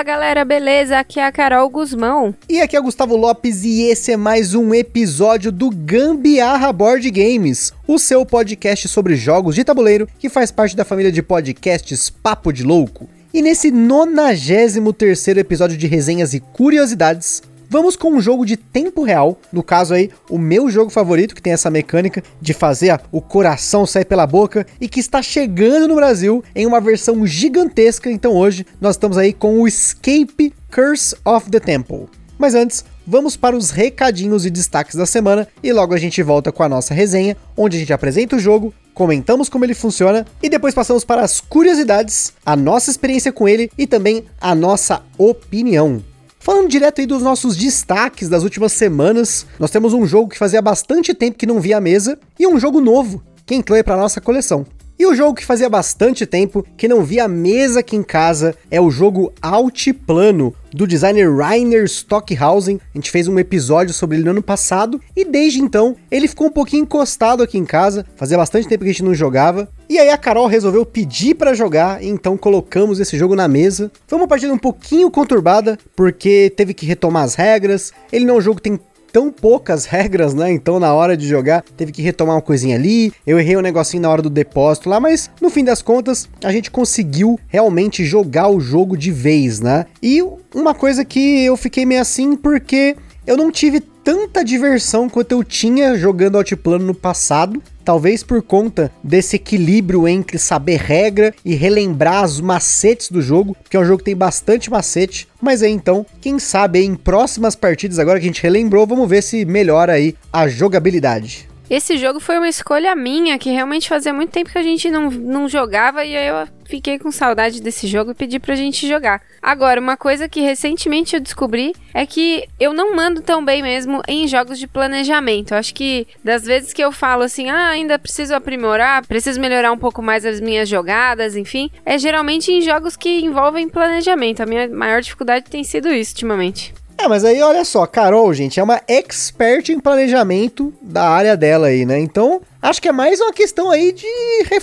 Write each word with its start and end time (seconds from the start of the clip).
Fala 0.00 0.16
galera, 0.16 0.46
beleza? 0.46 0.98
Aqui 0.98 1.20
é 1.20 1.26
a 1.26 1.30
Carol 1.30 1.68
Guzmão. 1.68 2.34
E 2.48 2.58
aqui 2.58 2.74
é 2.74 2.80
o 2.80 2.82
Gustavo 2.82 3.18
Lopes 3.18 3.64
e 3.64 3.82
esse 3.82 4.10
é 4.10 4.16
mais 4.16 4.54
um 4.54 4.72
episódio 4.72 5.52
do 5.52 5.68
Gambiarra 5.68 6.72
Board 6.72 7.10
Games, 7.10 7.70
o 7.86 7.98
seu 7.98 8.24
podcast 8.24 8.88
sobre 8.88 9.14
jogos 9.14 9.54
de 9.54 9.62
tabuleiro 9.62 10.08
que 10.18 10.30
faz 10.30 10.50
parte 10.50 10.74
da 10.74 10.86
família 10.86 11.12
de 11.12 11.22
podcasts 11.22 12.08
Papo 12.08 12.50
de 12.50 12.64
Louco. 12.64 13.10
E 13.34 13.42
nesse 13.42 13.70
93 13.70 14.78
terceiro 14.96 15.38
episódio 15.38 15.76
de 15.76 15.86
resenhas 15.86 16.32
e 16.32 16.40
curiosidades, 16.40 17.42
Vamos 17.72 17.94
com 17.94 18.10
um 18.10 18.20
jogo 18.20 18.44
de 18.44 18.56
tempo 18.56 19.04
real, 19.04 19.38
no 19.52 19.62
caso 19.62 19.94
aí, 19.94 20.10
o 20.28 20.36
meu 20.36 20.68
jogo 20.68 20.90
favorito, 20.90 21.36
que 21.36 21.40
tem 21.40 21.52
essa 21.52 21.70
mecânica 21.70 22.20
de 22.42 22.52
fazer 22.52 23.00
o 23.12 23.22
coração 23.22 23.86
sair 23.86 24.06
pela 24.06 24.26
boca 24.26 24.66
e 24.80 24.88
que 24.88 24.98
está 24.98 25.22
chegando 25.22 25.86
no 25.86 25.94
Brasil 25.94 26.42
em 26.52 26.66
uma 26.66 26.80
versão 26.80 27.24
gigantesca. 27.24 28.10
Então 28.10 28.32
hoje 28.32 28.66
nós 28.80 28.96
estamos 28.96 29.16
aí 29.16 29.32
com 29.32 29.60
o 29.60 29.68
Escape 29.68 30.52
Curse 30.68 31.14
of 31.24 31.48
the 31.48 31.60
Temple. 31.60 32.08
Mas 32.36 32.56
antes, 32.56 32.84
vamos 33.06 33.36
para 33.36 33.56
os 33.56 33.70
recadinhos 33.70 34.44
e 34.44 34.50
destaques 34.50 34.96
da 34.96 35.06
semana 35.06 35.46
e 35.62 35.72
logo 35.72 35.94
a 35.94 35.98
gente 35.98 36.20
volta 36.24 36.50
com 36.50 36.64
a 36.64 36.68
nossa 36.68 36.92
resenha, 36.92 37.36
onde 37.56 37.76
a 37.76 37.78
gente 37.78 37.92
apresenta 37.92 38.34
o 38.34 38.40
jogo, 38.40 38.74
comentamos 38.92 39.48
como 39.48 39.64
ele 39.64 39.74
funciona 39.74 40.26
e 40.42 40.48
depois 40.48 40.74
passamos 40.74 41.04
para 41.04 41.22
as 41.22 41.40
curiosidades, 41.40 42.32
a 42.44 42.56
nossa 42.56 42.90
experiência 42.90 43.30
com 43.30 43.48
ele 43.48 43.70
e 43.78 43.86
também 43.86 44.24
a 44.40 44.56
nossa 44.56 45.02
opinião. 45.16 46.09
Falando 46.42 46.70
direto 46.70 47.02
aí 47.02 47.06
dos 47.06 47.22
nossos 47.22 47.54
destaques 47.54 48.26
das 48.26 48.42
últimas 48.42 48.72
semanas, 48.72 49.46
nós 49.58 49.70
temos 49.70 49.92
um 49.92 50.06
jogo 50.06 50.30
que 50.30 50.38
fazia 50.38 50.62
bastante 50.62 51.12
tempo 51.12 51.36
que 51.36 51.44
não 51.44 51.60
via 51.60 51.76
a 51.76 51.80
mesa 51.82 52.18
e 52.38 52.46
um 52.46 52.58
jogo 52.58 52.80
novo 52.80 53.22
que 53.44 53.54
entrou 53.54 53.76
aí 53.76 53.82
para 53.82 53.94
nossa 53.94 54.22
coleção. 54.22 54.64
E 55.00 55.06
o 55.06 55.14
jogo 55.14 55.32
que 55.32 55.46
fazia 55.46 55.66
bastante 55.66 56.26
tempo 56.26 56.62
que 56.76 56.86
não 56.86 57.02
via 57.02 57.26
mesa 57.26 57.80
aqui 57.80 57.96
em 57.96 58.02
casa 58.02 58.54
é 58.70 58.78
o 58.78 58.90
jogo 58.90 59.32
Altiplano, 59.40 60.54
do 60.74 60.86
designer 60.86 61.34
Rainer 61.34 61.84
Stockhausen. 61.84 62.78
A 62.94 62.98
gente 62.98 63.10
fez 63.10 63.26
um 63.26 63.38
episódio 63.38 63.94
sobre 63.94 64.18
ele 64.18 64.24
no 64.24 64.32
ano 64.32 64.42
passado 64.42 65.00
e 65.16 65.24
desde 65.24 65.58
então 65.58 65.96
ele 66.10 66.28
ficou 66.28 66.48
um 66.48 66.52
pouquinho 66.52 66.82
encostado 66.82 67.42
aqui 67.42 67.56
em 67.56 67.64
casa. 67.64 68.04
Fazia 68.14 68.36
bastante 68.36 68.68
tempo 68.68 68.84
que 68.84 68.90
a 68.90 68.92
gente 68.92 69.02
não 69.02 69.14
jogava. 69.14 69.70
E 69.88 69.98
aí 69.98 70.10
a 70.10 70.18
Carol 70.18 70.46
resolveu 70.46 70.84
pedir 70.84 71.34
para 71.34 71.54
jogar, 71.54 72.04
então 72.04 72.36
colocamos 72.36 73.00
esse 73.00 73.16
jogo 73.16 73.34
na 73.34 73.48
mesa. 73.48 73.90
Foi 74.06 74.18
uma 74.18 74.28
partida 74.28 74.52
um 74.52 74.58
pouquinho 74.58 75.10
conturbada, 75.10 75.78
porque 75.96 76.52
teve 76.54 76.74
que 76.74 76.84
retomar 76.84 77.24
as 77.24 77.34
regras. 77.34 77.90
Ele 78.12 78.26
não 78.26 78.34
é 78.34 78.38
um 78.38 78.42
jogo 78.42 78.56
que 78.56 78.68
tem 78.68 78.78
tão 79.12 79.30
poucas 79.30 79.84
regras, 79.86 80.34
né? 80.34 80.52
Então, 80.52 80.78
na 80.78 80.92
hora 80.94 81.16
de 81.16 81.26
jogar, 81.26 81.62
teve 81.76 81.92
que 81.92 82.02
retomar 82.02 82.36
uma 82.36 82.42
coisinha 82.42 82.76
ali. 82.76 83.12
Eu 83.26 83.38
errei 83.38 83.56
um 83.56 83.62
negocinho 83.62 84.02
na 84.02 84.10
hora 84.10 84.22
do 84.22 84.30
depósito 84.30 84.88
lá, 84.88 85.00
mas 85.00 85.30
no 85.40 85.50
fim 85.50 85.64
das 85.64 85.82
contas, 85.82 86.28
a 86.44 86.52
gente 86.52 86.70
conseguiu 86.70 87.38
realmente 87.48 88.04
jogar 88.04 88.48
o 88.48 88.60
jogo 88.60 88.96
de 88.96 89.10
vez, 89.10 89.60
né? 89.60 89.86
E 90.02 90.22
uma 90.54 90.74
coisa 90.74 91.04
que 91.04 91.44
eu 91.44 91.56
fiquei 91.56 91.84
meio 91.84 92.00
assim 92.00 92.36
porque 92.36 92.96
eu 93.26 93.36
não 93.36 93.50
tive 93.50 93.80
tanta 94.04 94.44
diversão 94.44 95.08
quanto 95.08 95.32
eu 95.32 95.44
tinha 95.44 95.96
jogando 95.96 96.36
Altiplano 96.36 96.84
no 96.84 96.94
passado. 96.94 97.62
Talvez 97.84 98.22
por 98.22 98.42
conta 98.42 98.92
desse 99.02 99.36
equilíbrio 99.36 100.06
entre 100.06 100.38
saber 100.38 100.78
regra 100.78 101.34
e 101.44 101.54
relembrar 101.54 102.24
os 102.24 102.40
macetes 102.40 103.10
do 103.10 103.20
jogo, 103.20 103.56
que 103.68 103.76
é 103.76 103.80
um 103.80 103.84
jogo 103.84 103.98
que 103.98 104.04
tem 104.04 104.16
bastante 104.16 104.70
macete. 104.70 105.26
Mas 105.40 105.62
aí 105.62 105.72
então, 105.72 106.06
quem 106.20 106.38
sabe 106.38 106.80
em 106.80 106.94
próximas 106.94 107.56
partidas, 107.56 107.98
agora 107.98 108.18
que 108.18 108.26
a 108.26 108.28
gente 108.28 108.42
relembrou, 108.42 108.86
vamos 108.86 109.08
ver 109.08 109.22
se 109.22 109.44
melhora 109.44 109.94
aí 109.94 110.14
a 110.32 110.46
jogabilidade. 110.46 111.48
Esse 111.68 111.96
jogo 111.96 112.18
foi 112.18 112.36
uma 112.36 112.48
escolha 112.48 112.96
minha, 112.96 113.38
que 113.38 113.50
realmente 113.50 113.88
fazia 113.88 114.12
muito 114.12 114.30
tempo 114.30 114.50
que 114.50 114.58
a 114.58 114.62
gente 114.62 114.90
não, 114.90 115.08
não 115.08 115.48
jogava 115.48 116.04
e 116.04 116.16
aí 116.16 116.26
eu 116.26 116.59
fiquei 116.70 116.98
com 116.98 117.10
saudade 117.10 117.60
desse 117.60 117.86
jogo 117.86 118.12
e 118.12 118.14
pedi 118.14 118.38
pra 118.38 118.54
gente 118.54 118.86
jogar. 118.86 119.20
Agora, 119.42 119.80
uma 119.80 119.96
coisa 119.96 120.28
que 120.28 120.40
recentemente 120.40 121.14
eu 121.14 121.20
descobri 121.20 121.74
é 121.92 122.06
que 122.06 122.46
eu 122.58 122.72
não 122.72 122.94
mando 122.94 123.20
tão 123.20 123.44
bem 123.44 123.62
mesmo 123.62 124.00
em 124.06 124.28
jogos 124.28 124.58
de 124.58 124.68
planejamento. 124.68 125.52
Eu 125.52 125.58
acho 125.58 125.74
que 125.74 126.06
das 126.22 126.44
vezes 126.44 126.72
que 126.72 126.82
eu 126.82 126.92
falo 126.92 127.24
assim, 127.24 127.50
ah, 127.50 127.68
ainda 127.68 127.98
preciso 127.98 128.34
aprimorar, 128.34 129.04
preciso 129.06 129.40
melhorar 129.40 129.72
um 129.72 129.78
pouco 129.78 130.00
mais 130.00 130.24
as 130.24 130.40
minhas 130.40 130.68
jogadas, 130.68 131.36
enfim, 131.36 131.70
é 131.84 131.98
geralmente 131.98 132.52
em 132.52 132.60
jogos 132.60 132.96
que 132.96 133.20
envolvem 133.20 133.68
planejamento. 133.68 134.42
A 134.42 134.46
minha 134.46 134.68
maior 134.68 135.02
dificuldade 135.02 135.50
tem 135.50 135.64
sido 135.64 135.88
isso 135.88 136.12
ultimamente. 136.12 136.72
É, 137.00 137.08
mas 137.08 137.24
aí 137.24 137.40
olha 137.40 137.64
só, 137.64 137.86
Carol, 137.86 138.32
gente, 138.34 138.60
é 138.60 138.62
uma 138.62 138.82
expert 138.86 139.70
em 139.70 139.80
planejamento 139.80 140.70
da 140.82 141.08
área 141.08 141.34
dela 141.34 141.68
aí, 141.68 141.86
né? 141.86 141.98
Então, 141.98 142.42
acho 142.60 142.80
que 142.80 142.90
é 142.90 142.92
mais 142.92 143.18
uma 143.22 143.32
questão 143.32 143.70
aí 143.70 143.90
de 143.90 144.06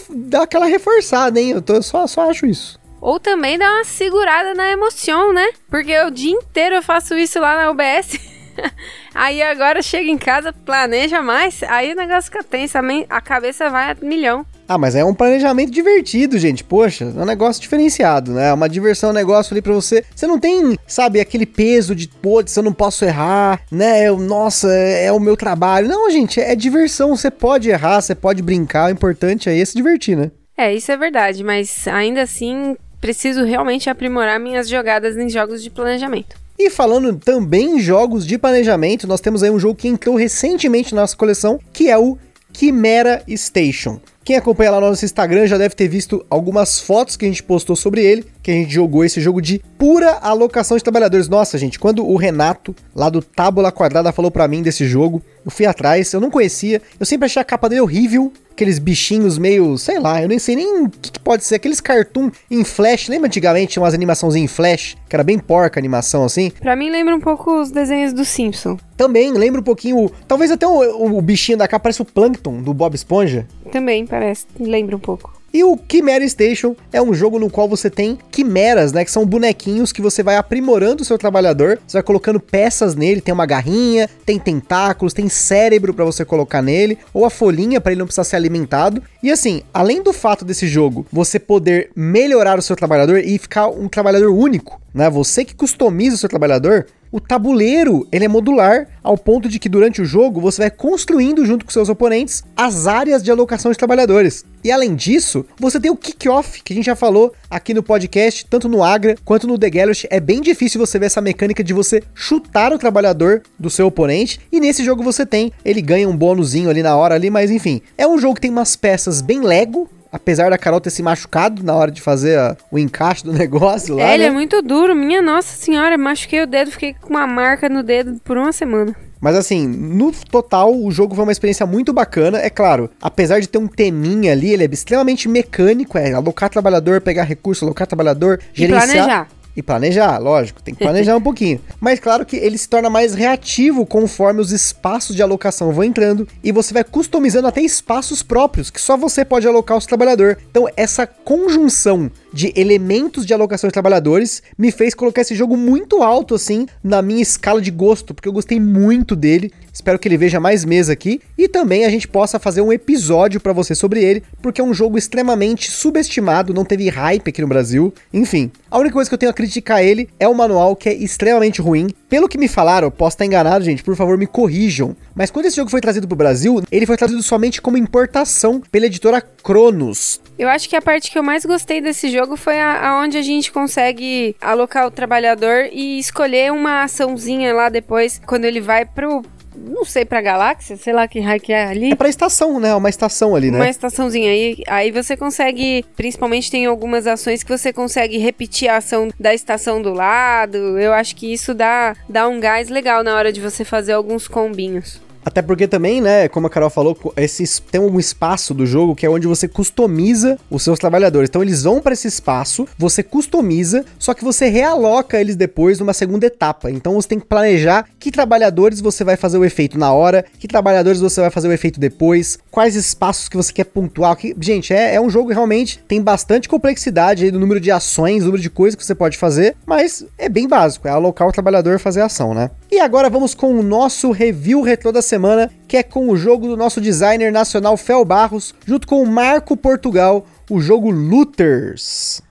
dar 0.08 0.44
aquela 0.44 0.68
reforçada, 0.68 1.40
hein? 1.40 1.50
Eu 1.50 1.64
tô, 1.64 1.82
só, 1.82 2.06
só 2.06 2.30
acho 2.30 2.46
isso. 2.46 2.80
Ou 3.02 3.20
também 3.20 3.58
dar 3.58 3.74
uma 3.74 3.84
segurada 3.84 4.54
na 4.54 4.70
emoção, 4.70 5.34
né? 5.34 5.50
Porque 5.68 6.00
o 6.02 6.12
dia 6.12 6.32
inteiro 6.32 6.76
eu 6.76 6.84
faço 6.84 7.18
isso 7.18 7.40
lá 7.40 7.58
na 7.58 7.72
UBS. 7.72 8.20
aí 9.16 9.42
agora 9.42 9.82
chega 9.82 10.08
em 10.08 10.18
casa, 10.18 10.54
planeja 10.54 11.24
mais, 11.24 11.64
aí 11.64 11.94
o 11.94 11.96
negócio 11.96 12.32
fica 12.32 12.44
tenso, 12.44 12.78
a 13.10 13.20
cabeça 13.20 13.68
vai 13.68 13.90
a 13.94 13.98
milhão. 14.00 14.46
Ah, 14.68 14.78
mas 14.78 14.96
é 14.96 15.06
um 15.06 15.14
planejamento 15.14 15.72
divertido, 15.72 16.38
gente. 16.38 16.64
Poxa, 16.64 17.06
é 17.06 17.22
um 17.22 17.26
negócio 17.26 17.62
diferenciado, 17.62 18.34
né? 18.34 18.50
É 18.50 18.54
uma 18.54 18.68
diversão, 18.68 19.12
um 19.12 19.14
negócio 19.14 19.54
ali 19.54 19.62
pra 19.62 19.74
você. 19.74 20.04
Você 20.14 20.28
não 20.28 20.38
tem, 20.38 20.78
sabe, 20.86 21.22
aquele 21.22 21.46
peso 21.46 21.96
de, 21.96 22.08
putz, 22.08 22.56
eu 22.56 22.64
não 22.64 22.74
posso 22.74 23.06
errar, 23.06 23.62
né? 23.72 24.08
Eu, 24.08 24.18
nossa, 24.18 24.68
é, 24.74 25.06
é, 25.06 25.12
o 25.12 25.20
meu 25.20 25.38
trabalho. 25.38 25.88
Não, 25.88 26.10
gente, 26.12 26.42
é 26.42 26.54
diversão. 26.54 27.16
Você 27.16 27.32
pode 27.32 27.70
errar, 27.70 28.02
você 28.02 28.14
pode 28.14 28.42
brincar. 28.42 28.90
O 28.90 28.92
importante 28.92 29.50
é 29.50 29.64
se 29.64 29.76
divertir, 29.76 30.18
né? 30.18 30.32
É, 30.58 30.74
isso 30.74 30.92
é 30.92 30.98
verdade, 30.98 31.44
mas 31.44 31.88
ainda 31.88 32.24
assim 32.24 32.76
preciso 33.00 33.44
realmente 33.44 33.90
aprimorar 33.90 34.40
minhas 34.40 34.68
jogadas 34.68 35.16
em 35.16 35.30
jogos 35.30 35.64
de 35.64 35.70
planejamento. 35.70 36.36
E 36.60 36.72
falando 36.72 37.16
também 37.16 37.78
em 37.78 37.80
jogos 37.80 38.26
de 38.26 38.38
planejamento, 38.38 39.08
nós 39.08 39.22
temos 39.22 39.44
aí 39.44 39.52
um 39.52 39.60
jogo 39.60 39.76
que 39.76 39.88
entrou 39.88 40.16
recentemente 40.16 40.96
na 40.96 41.02
nossa 41.02 41.16
coleção, 41.16 41.60
que 41.72 41.90
é 41.90 41.98
o 41.98 42.18
Chimera 42.52 43.24
Station. 43.30 44.02
Quem 44.28 44.36
acompanha 44.36 44.72
lá 44.72 44.82
no 44.82 44.90
nosso 44.90 45.06
Instagram 45.06 45.48
já 45.48 45.58
deve 45.58 45.74
ter 45.74 45.88
visto 45.88 46.26
algumas 46.30 46.82
fotos 46.82 47.16
que 47.16 47.24
a 47.24 47.30
gente 47.30 47.42
postou 47.42 47.78
sobre 47.78 48.04
ele, 48.04 48.26
que 48.48 48.52
a 48.52 48.54
gente 48.54 48.74
jogou 48.74 49.04
esse 49.04 49.20
jogo 49.20 49.42
de 49.42 49.62
pura 49.78 50.20
alocação 50.22 50.78
de 50.78 50.84
trabalhadores. 50.84 51.28
Nossa, 51.28 51.58
gente, 51.58 51.78
quando 51.78 52.08
o 52.08 52.16
Renato, 52.16 52.74
lá 52.96 53.10
do 53.10 53.22
Tábula 53.22 53.74
Quadrada, 53.74 54.14
falou 54.14 54.32
para 54.32 54.48
mim 54.48 54.62
desse 54.62 54.88
jogo, 54.88 55.22
eu 55.44 55.52
fui 55.52 55.66
atrás, 55.66 56.14
eu 56.14 56.22
não 56.22 56.32
conhecia, 56.32 56.82
eu 56.98 57.06
sempre 57.06 57.26
achei 57.26 57.42
a 57.42 57.44
capa 57.44 57.68
dele 57.68 57.82
horrível, 57.82 58.32
aqueles 58.50 58.80
bichinhos 58.80 59.38
meio, 59.38 59.78
sei 59.78 60.00
lá, 60.00 60.22
eu 60.22 60.30
nem 60.30 60.40
sei 60.40 60.56
nem 60.56 60.84
o 60.84 60.90
que, 60.90 61.12
que, 61.12 61.20
pode 61.20 61.44
ser, 61.44 61.56
aqueles 61.56 61.82
cartoon 61.82 62.32
em 62.50 62.64
flash, 62.64 63.10
lembra 63.10 63.28
antigamente 63.28 63.74
tinha 63.74 63.84
umas 63.84 63.94
animaçãozinhas 63.94 64.50
em 64.50 64.56
flash, 64.56 64.96
que 65.10 65.16
era 65.16 65.26
bem 65.26 65.38
porca 65.38 65.78
a 65.78 65.82
animação 65.82 66.24
assim? 66.24 66.50
Pra 66.50 66.74
mim 66.74 66.90
lembra 66.90 67.18
um 67.18 67.20
pouco 67.20 67.54
os 67.60 67.70
desenhos 67.70 68.14
do 68.14 68.24
Simpson. 68.24 68.78
Também, 68.96 69.34
lembra 69.34 69.60
um 69.60 69.64
pouquinho, 69.64 70.10
talvez 70.26 70.52
até 70.52 70.66
o, 70.66 70.72
o, 70.72 71.18
o 71.18 71.22
bichinho 71.22 71.58
da 71.58 71.68
capa 71.68 71.84
parece 71.84 72.02
o 72.02 72.06
Plankton, 72.06 72.62
do 72.62 72.74
Bob 72.74 72.96
Esponja. 72.96 73.46
Também 73.74 74.08
parece, 74.08 74.46
lembra 74.58 74.96
um 74.96 75.00
pouco. 75.00 75.37
E 75.54 75.64
o 75.64 75.80
Chimera 75.90 76.28
Station 76.28 76.76
é 76.92 77.02
um 77.02 77.14
jogo 77.14 77.40
no 77.40 77.50
qual 77.50 77.68
você 77.68 77.90
tem 77.90 78.18
quimeras, 78.32 78.92
né? 78.92 79.06
Que 79.06 79.12
são 79.12 79.26
bonequinhos 79.26 79.92
que 79.92 80.02
você 80.02 80.22
vai 80.22 80.36
aprimorando 80.36 81.02
o 81.02 81.06
seu 81.06 81.18
trabalhador. 81.18 81.80
Você 81.88 81.98
vai 81.98 82.04
colocando 82.04 82.40
peças 82.40 82.96
nele, 82.96 83.22
tem 83.22 83.34
uma 83.34 83.46
garrinha, 83.46 84.10
tem 84.26 84.38
tentáculos, 84.38 85.14
tem 85.14 85.30
cérebro 85.30 85.94
para 85.94 86.06
você 86.06 86.26
colocar 86.26 86.62
nele, 86.62 86.98
ou 87.14 87.26
a 87.26 87.30
folhinha 87.30 87.80
para 87.80 87.92
ele 87.92 88.00
não 88.00 88.06
precisar 88.06 88.26
ser 88.26 88.36
alimentado. 88.36 89.02
E 89.24 89.32
assim, 89.32 89.62
além 89.74 90.02
do 90.02 90.14
fato 90.14 90.44
desse 90.44 90.68
jogo 90.68 91.06
você 91.12 91.40
poder 91.40 91.90
melhorar 91.96 92.60
o 92.60 92.62
seu 92.62 92.76
trabalhador 92.76 93.20
e 93.20 93.38
ficar 93.38 93.68
um 93.68 93.88
trabalhador 93.88 94.30
único, 94.30 94.82
né? 94.94 95.10
Você 95.10 95.46
que 95.46 95.56
customiza 95.56 96.16
o 96.16 96.20
seu 96.20 96.30
trabalhador, 96.30 96.88
o 97.12 97.20
tabuleiro, 97.20 98.08
ele 98.12 98.26
é 98.26 98.28
modular 98.28 98.88
ao 99.04 99.18
ponto 99.18 99.48
de 99.48 99.60
que 99.60 99.70
durante 99.70 100.02
o 100.02 100.06
jogo 100.06 100.42
você 100.42 100.64
vai 100.64 100.72
construindo 100.72 101.46
junto 101.46 101.66
com 101.66 101.72
seus 101.72 101.90
oponentes 101.90 102.44
as 102.56 102.88
áreas 102.88 103.24
de 103.24 103.32
alocação 103.32 103.72
de 103.72 103.78
trabalhadores. 103.78 104.46
E 104.64 104.72
além 104.72 104.96
disso, 104.96 105.46
você 105.58 105.80
tem 105.80 105.90
o 105.90 105.96
kick-off, 105.96 106.62
que 106.62 106.74
a 106.74 106.76
gente 106.76 106.86
já 106.86 106.96
falou 106.96 107.34
aqui 107.50 107.74
no 107.74 107.82
podcast, 107.82 108.46
tanto 108.50 108.68
no 108.68 108.84
Agra 108.84 109.16
quanto 109.24 109.48
no 109.48 109.58
The 109.58 109.70
Gallery. 109.70 110.08
É 110.10 110.20
bem 110.20 110.42
difícil 110.42 110.80
você 110.80 111.00
ver 111.00 111.06
essa 111.06 111.22
mecânica 111.22 111.64
de 111.64 111.74
você 111.74 112.04
chutar 112.14 112.74
o 112.74 112.78
trabalhador 112.78 113.42
do 113.58 113.70
seu 113.70 113.88
oponente. 113.88 114.42
E 114.52 114.60
nesse 114.60 114.84
jogo 114.84 115.04
você 115.04 115.26
tem, 115.26 115.54
ele 115.64 115.82
ganha 115.82 116.10
um 116.10 116.18
bônusinho 116.18 116.70
ali 116.70 116.84
na 116.84 116.98
hora 116.98 117.16
ali, 117.16 117.30
mas 117.30 117.50
enfim. 117.50 117.82
É 117.98 118.06
um 118.06 118.18
jogo 118.18 118.36
que 118.36 118.42
tem 118.42 118.52
umas 118.52 118.76
peças 118.76 119.22
bem 119.22 119.40
Lego, 119.40 119.90
apesar 120.18 120.50
da 120.50 120.58
Carol 120.58 120.82
ter 120.82 120.90
se 120.90 121.02
machucado 121.02 121.64
na 121.64 121.74
hora 121.76 121.92
de 121.92 122.02
fazer 122.02 122.38
a, 122.38 122.58
o 122.72 122.78
encaixe 122.78 123.24
do 123.24 123.32
negócio 123.34 123.96
lá. 123.96 124.04
É, 124.04 124.14
ele 124.16 124.24
né? 124.24 124.30
é 124.30 124.32
muito 124.32 124.62
duro. 124.62 124.96
Minha 124.96 125.22
nossa 125.22 125.56
senhora, 125.56 125.98
machuquei 125.98 126.42
o 126.42 126.48
dedo, 126.48 126.72
fiquei 126.72 126.94
com 126.94 127.10
uma 127.10 127.26
marca 127.26 127.70
no 127.70 127.82
dedo 127.82 128.20
por 128.24 128.38
uma 128.38 128.52
semana. 128.52 128.96
Mas 129.20 129.36
assim, 129.36 129.68
no 129.68 130.12
total, 130.12 130.76
o 130.76 130.92
jogo 130.92 131.16
foi 131.16 131.24
uma 131.24 131.32
experiência 131.32 131.66
muito 131.66 131.92
bacana. 131.92 132.40
É 132.40 132.50
claro, 132.50 132.90
apesar 133.02 133.40
de 133.40 133.48
ter 133.48 133.58
um 133.58 133.68
teminha 133.68 134.32
ali, 134.32 134.54
ele 134.54 134.64
é 134.64 134.70
extremamente 134.72 135.28
mecânico, 135.28 135.98
é 135.98 136.14
alocar 136.14 136.50
trabalhador, 136.50 137.02
pegar 137.02 137.24
recurso, 137.24 137.66
alocar 137.66 137.88
trabalhador, 137.88 138.40
e 138.54 138.60
gerenciar. 138.60 139.06
Planejar. 139.06 139.28
E 139.58 139.64
planejar, 139.64 140.20
lógico, 140.20 140.62
tem 140.62 140.76
que 140.76 140.84
planejar 140.84 141.18
um 141.18 141.22
pouquinho. 141.22 141.60
Mas 141.82 142.00
claro 142.00 142.24
que 142.24 142.36
ele 142.36 142.60
se 142.60 142.70
torna 142.70 142.92
mais 142.92 143.16
reativo 143.16 143.88
conforme 143.88 144.40
os 144.40 144.52
espaços 144.52 145.16
de 145.16 145.24
alocação 145.24 145.72
vão 145.72 145.84
entrando 145.84 146.28
e 146.44 146.52
você 146.52 146.76
vai 146.76 146.84
customizando 146.84 147.48
até 147.48 147.60
espaços 147.62 148.22
próprios 148.22 148.70
que 148.70 148.80
só 148.80 148.96
você 148.96 149.26
pode 149.26 149.48
alocar 149.48 149.76
o 149.76 149.82
seu 149.82 149.88
trabalhador. 149.88 150.38
Então, 150.52 150.70
essa 150.78 151.08
conjunção 151.08 152.12
de 152.34 152.54
elementos 152.56 153.26
de 153.26 153.34
alocação 153.34 153.68
de 153.68 153.74
trabalhadores 153.74 154.42
me 154.58 154.72
fez 154.72 154.94
colocar 154.94 155.22
esse 155.22 155.36
jogo 155.36 155.56
muito 155.56 156.02
alto 156.02 156.36
assim 156.36 156.68
na 156.84 157.02
minha 157.02 157.22
escala 157.22 157.62
de 157.62 157.72
gosto, 157.72 158.14
porque 158.14 158.28
eu 158.28 158.34
gostei 158.34 158.60
muito 158.60 159.16
dele. 159.16 159.52
Espero 159.72 160.00
que 160.00 160.08
ele 160.08 160.18
veja 160.18 160.40
mais 160.40 160.66
mesa 160.66 160.94
aqui 160.94 161.22
e 161.38 161.48
também 161.48 161.86
a 161.86 161.90
gente 161.90 162.08
possa 162.08 162.40
fazer 162.40 162.62
um 162.62 162.74
episódio 162.74 163.40
para 163.40 163.54
você 163.54 163.76
sobre 163.76 164.04
ele, 164.04 164.24
porque 164.42 164.60
é 164.60 164.64
um 164.64 164.74
jogo 164.74 164.98
extremamente 164.98 165.70
subestimado, 165.70 166.54
não 166.54 166.66
teve 166.66 166.90
hype 166.90 167.30
aqui 167.30 167.42
no 167.42 167.48
Brasil. 167.48 167.94
Enfim, 168.12 168.52
a 168.72 168.78
única 168.80 168.94
coisa 168.94 169.10
que 169.10 169.14
eu 169.14 169.20
tenho 169.20 169.30
a 169.30 169.34
criticar 169.34 169.84
ele 169.84 170.10
é 170.20 170.28
o 170.28 170.34
manual 170.34 170.76
que 170.76 170.90
é 170.90 170.94
extremamente 170.94 171.62
ruim. 171.62 171.88
Pelo 172.10 172.28
que 172.28 172.38
me 172.38 172.48
falaram, 172.48 172.90
posso 172.90 173.16
estar 173.16 173.26
enganado, 173.26 173.66
gente, 173.66 173.84
por 173.84 173.96
favor 173.96 174.18
me 174.18 174.28
corrijam. 174.28 174.96
Mas 175.16 175.30
quando 175.30 175.46
esse 175.46 175.56
jogo 175.56 175.70
foi 175.70 175.82
trazido 175.82 176.08
para 176.08 176.16
o 176.16 176.18
Brasil, 176.18 176.62
ele 176.72 176.86
foi 176.86 176.98
trazido 176.98 177.22
somente 177.22 177.62
como 177.62 177.78
importação 177.78 178.62
pela 178.72 178.86
editora 178.86 179.22
Cronos. 179.22 180.20
Eu 180.38 180.50
acho 180.50 180.70
que 180.70 180.76
a 180.76 180.82
parte 180.82 181.10
que 181.10 181.18
eu 181.18 181.24
mais 181.24 181.46
gostei 181.46 181.82
desse 181.82 182.10
jogo 182.10 182.38
foi 182.38 182.60
a, 182.60 182.90
a 182.90 183.02
onde 183.02 183.18
a 183.18 183.22
gente 183.22 183.52
consegue 183.52 184.36
alocar 184.40 184.86
o 184.86 184.92
trabalhador 184.92 185.68
e 185.72 185.98
escolher 185.98 186.52
uma 186.52 186.84
açãozinha 186.84 187.54
lá 187.54 187.70
depois, 187.70 188.22
quando 188.26 188.46
ele 188.46 188.62
vai 188.62 188.86
pro, 188.86 189.24
não 189.58 189.84
sei, 189.84 190.06
pra 190.06 190.22
galáxia, 190.22 190.78
sei 190.78 190.94
lá 190.94 191.08
que 191.08 191.20
raio 191.20 191.42
que 191.42 191.52
é 191.52 191.66
ali. 191.66 191.92
É 191.92 191.96
pra 191.96 192.08
estação, 192.08 192.60
né? 192.60 192.74
Uma 192.76 192.90
estação 192.90 193.36
ali, 193.36 193.50
né? 193.50 193.58
Uma 193.58 193.70
estaçãozinha. 193.70 194.30
Aí, 194.30 194.64
aí 194.68 194.92
você 194.92 195.18
consegue, 195.18 195.84
principalmente 195.96 196.52
tem 196.52 196.66
algumas 196.66 197.08
ações 197.08 197.42
que 197.42 197.50
você 197.50 197.74
consegue 197.74 198.18
repetir 198.18 198.70
a 198.70 198.78
ação 198.78 199.10
da 199.20 199.34
estação 199.34 199.82
do 199.82 199.92
lado. 199.92 200.58
Eu 200.80 200.94
acho 200.94 201.16
que 201.16 201.34
isso 201.34 201.54
dá, 201.54 201.96
dá 202.08 202.28
um 202.28 202.40
gás 202.40 202.70
legal 202.70 203.04
na 203.04 203.16
hora 203.16 203.32
de 203.32 203.42
você 203.42 203.66
fazer 203.66 203.94
alguns 203.94 204.28
combinhos. 204.28 205.02
Até 205.28 205.42
porque 205.42 205.68
também, 205.68 206.00
né, 206.00 206.30
como 206.30 206.48
a 206.48 206.50
Carol 206.50 206.70
falou, 206.70 206.98
esse, 207.18 207.62
tem 207.64 207.82
um 207.82 208.00
espaço 208.00 208.54
do 208.54 208.66
jogo 208.66 208.96
que 208.96 209.06
é 209.06 209.10
onde 209.10 209.28
você 209.28 209.46
customiza 209.46 210.40
os 210.50 210.64
seus 210.64 210.80
trabalhadores. 210.80 211.28
Então 211.28 211.44
eles 211.44 211.64
vão 211.64 211.82
para 211.82 211.92
esse 211.92 212.08
espaço, 212.08 212.66
você 212.78 213.04
customiza, 213.04 213.84
só 214.00 214.14
que 214.14 214.24
você 214.24 214.48
realoca 214.48 215.20
eles 215.20 215.36
depois 215.36 215.80
numa 215.80 215.92
segunda 215.92 216.26
etapa. 216.26 216.72
Então 216.72 216.94
você 216.94 217.10
tem 217.10 217.20
que 217.20 217.26
planejar 217.26 217.90
que 218.00 218.10
trabalhadores 218.10 218.80
você 218.80 219.04
vai 219.04 219.18
fazer 219.18 219.38
o 219.38 219.44
efeito 219.44 219.78
na 219.78 219.92
hora, 219.92 220.24
que 220.40 220.48
trabalhadores 220.48 221.02
você 221.02 221.20
vai 221.20 221.30
fazer 221.30 221.50
o 221.50 221.52
efeito 221.52 221.78
depois, 221.78 222.40
quais 222.50 222.78
espaços 222.78 223.28
que 223.28 223.36
você 223.36 223.52
quer 223.52 223.66
pontuar. 223.66 224.16
Que, 224.16 224.34
gente, 224.40 224.74
é, 224.74 224.96
é 224.96 225.02
um 225.02 225.10
jogo 225.10 225.28
que 225.28 225.34
realmente 225.34 225.78
tem 225.90 226.02
bastante 226.02 226.48
complexidade 226.48 227.26
aí 227.26 227.32
do 227.32 227.40
número 227.40 227.60
de 227.60 227.70
ações, 227.70 228.24
número 228.24 228.42
de 228.42 228.50
coisas 228.50 228.78
que 228.78 228.86
você 228.86 228.96
pode 228.96 229.18
fazer, 229.18 229.58
mas 229.66 230.06
é 230.18 230.30
bem 230.30 230.48
básico, 230.48 230.88
é 230.88 230.92
alocar 230.92 231.28
o 231.28 231.34
trabalhador 231.34 231.76
e 231.76 231.80
fazer 231.80 232.00
a 232.00 232.06
ação, 232.06 232.34
né? 232.34 232.50
E 232.70 232.82
agora 232.82 233.10
vamos 233.10 233.34
com 233.34 233.58
o 233.58 233.64
nosso 233.64 234.12
review 234.12 234.62
retrô 234.62 234.92
da 234.92 235.02
semana, 235.02 235.50
que 235.68 235.78
é 235.78 235.84
com 235.84 236.10
o 236.10 236.18
jogo 236.18 236.48
do 236.48 236.58
nosso 236.58 236.82
designer 236.82 237.32
nacional 237.32 237.78
Fel 237.78 238.04
Barros, 238.04 238.54
junto 238.66 238.86
com 238.86 239.02
o 239.02 239.08
Marco 239.08 239.56
Portugal, 239.56 240.26
o 240.50 240.60
jogo 240.60 240.92
Looters. 240.92 242.22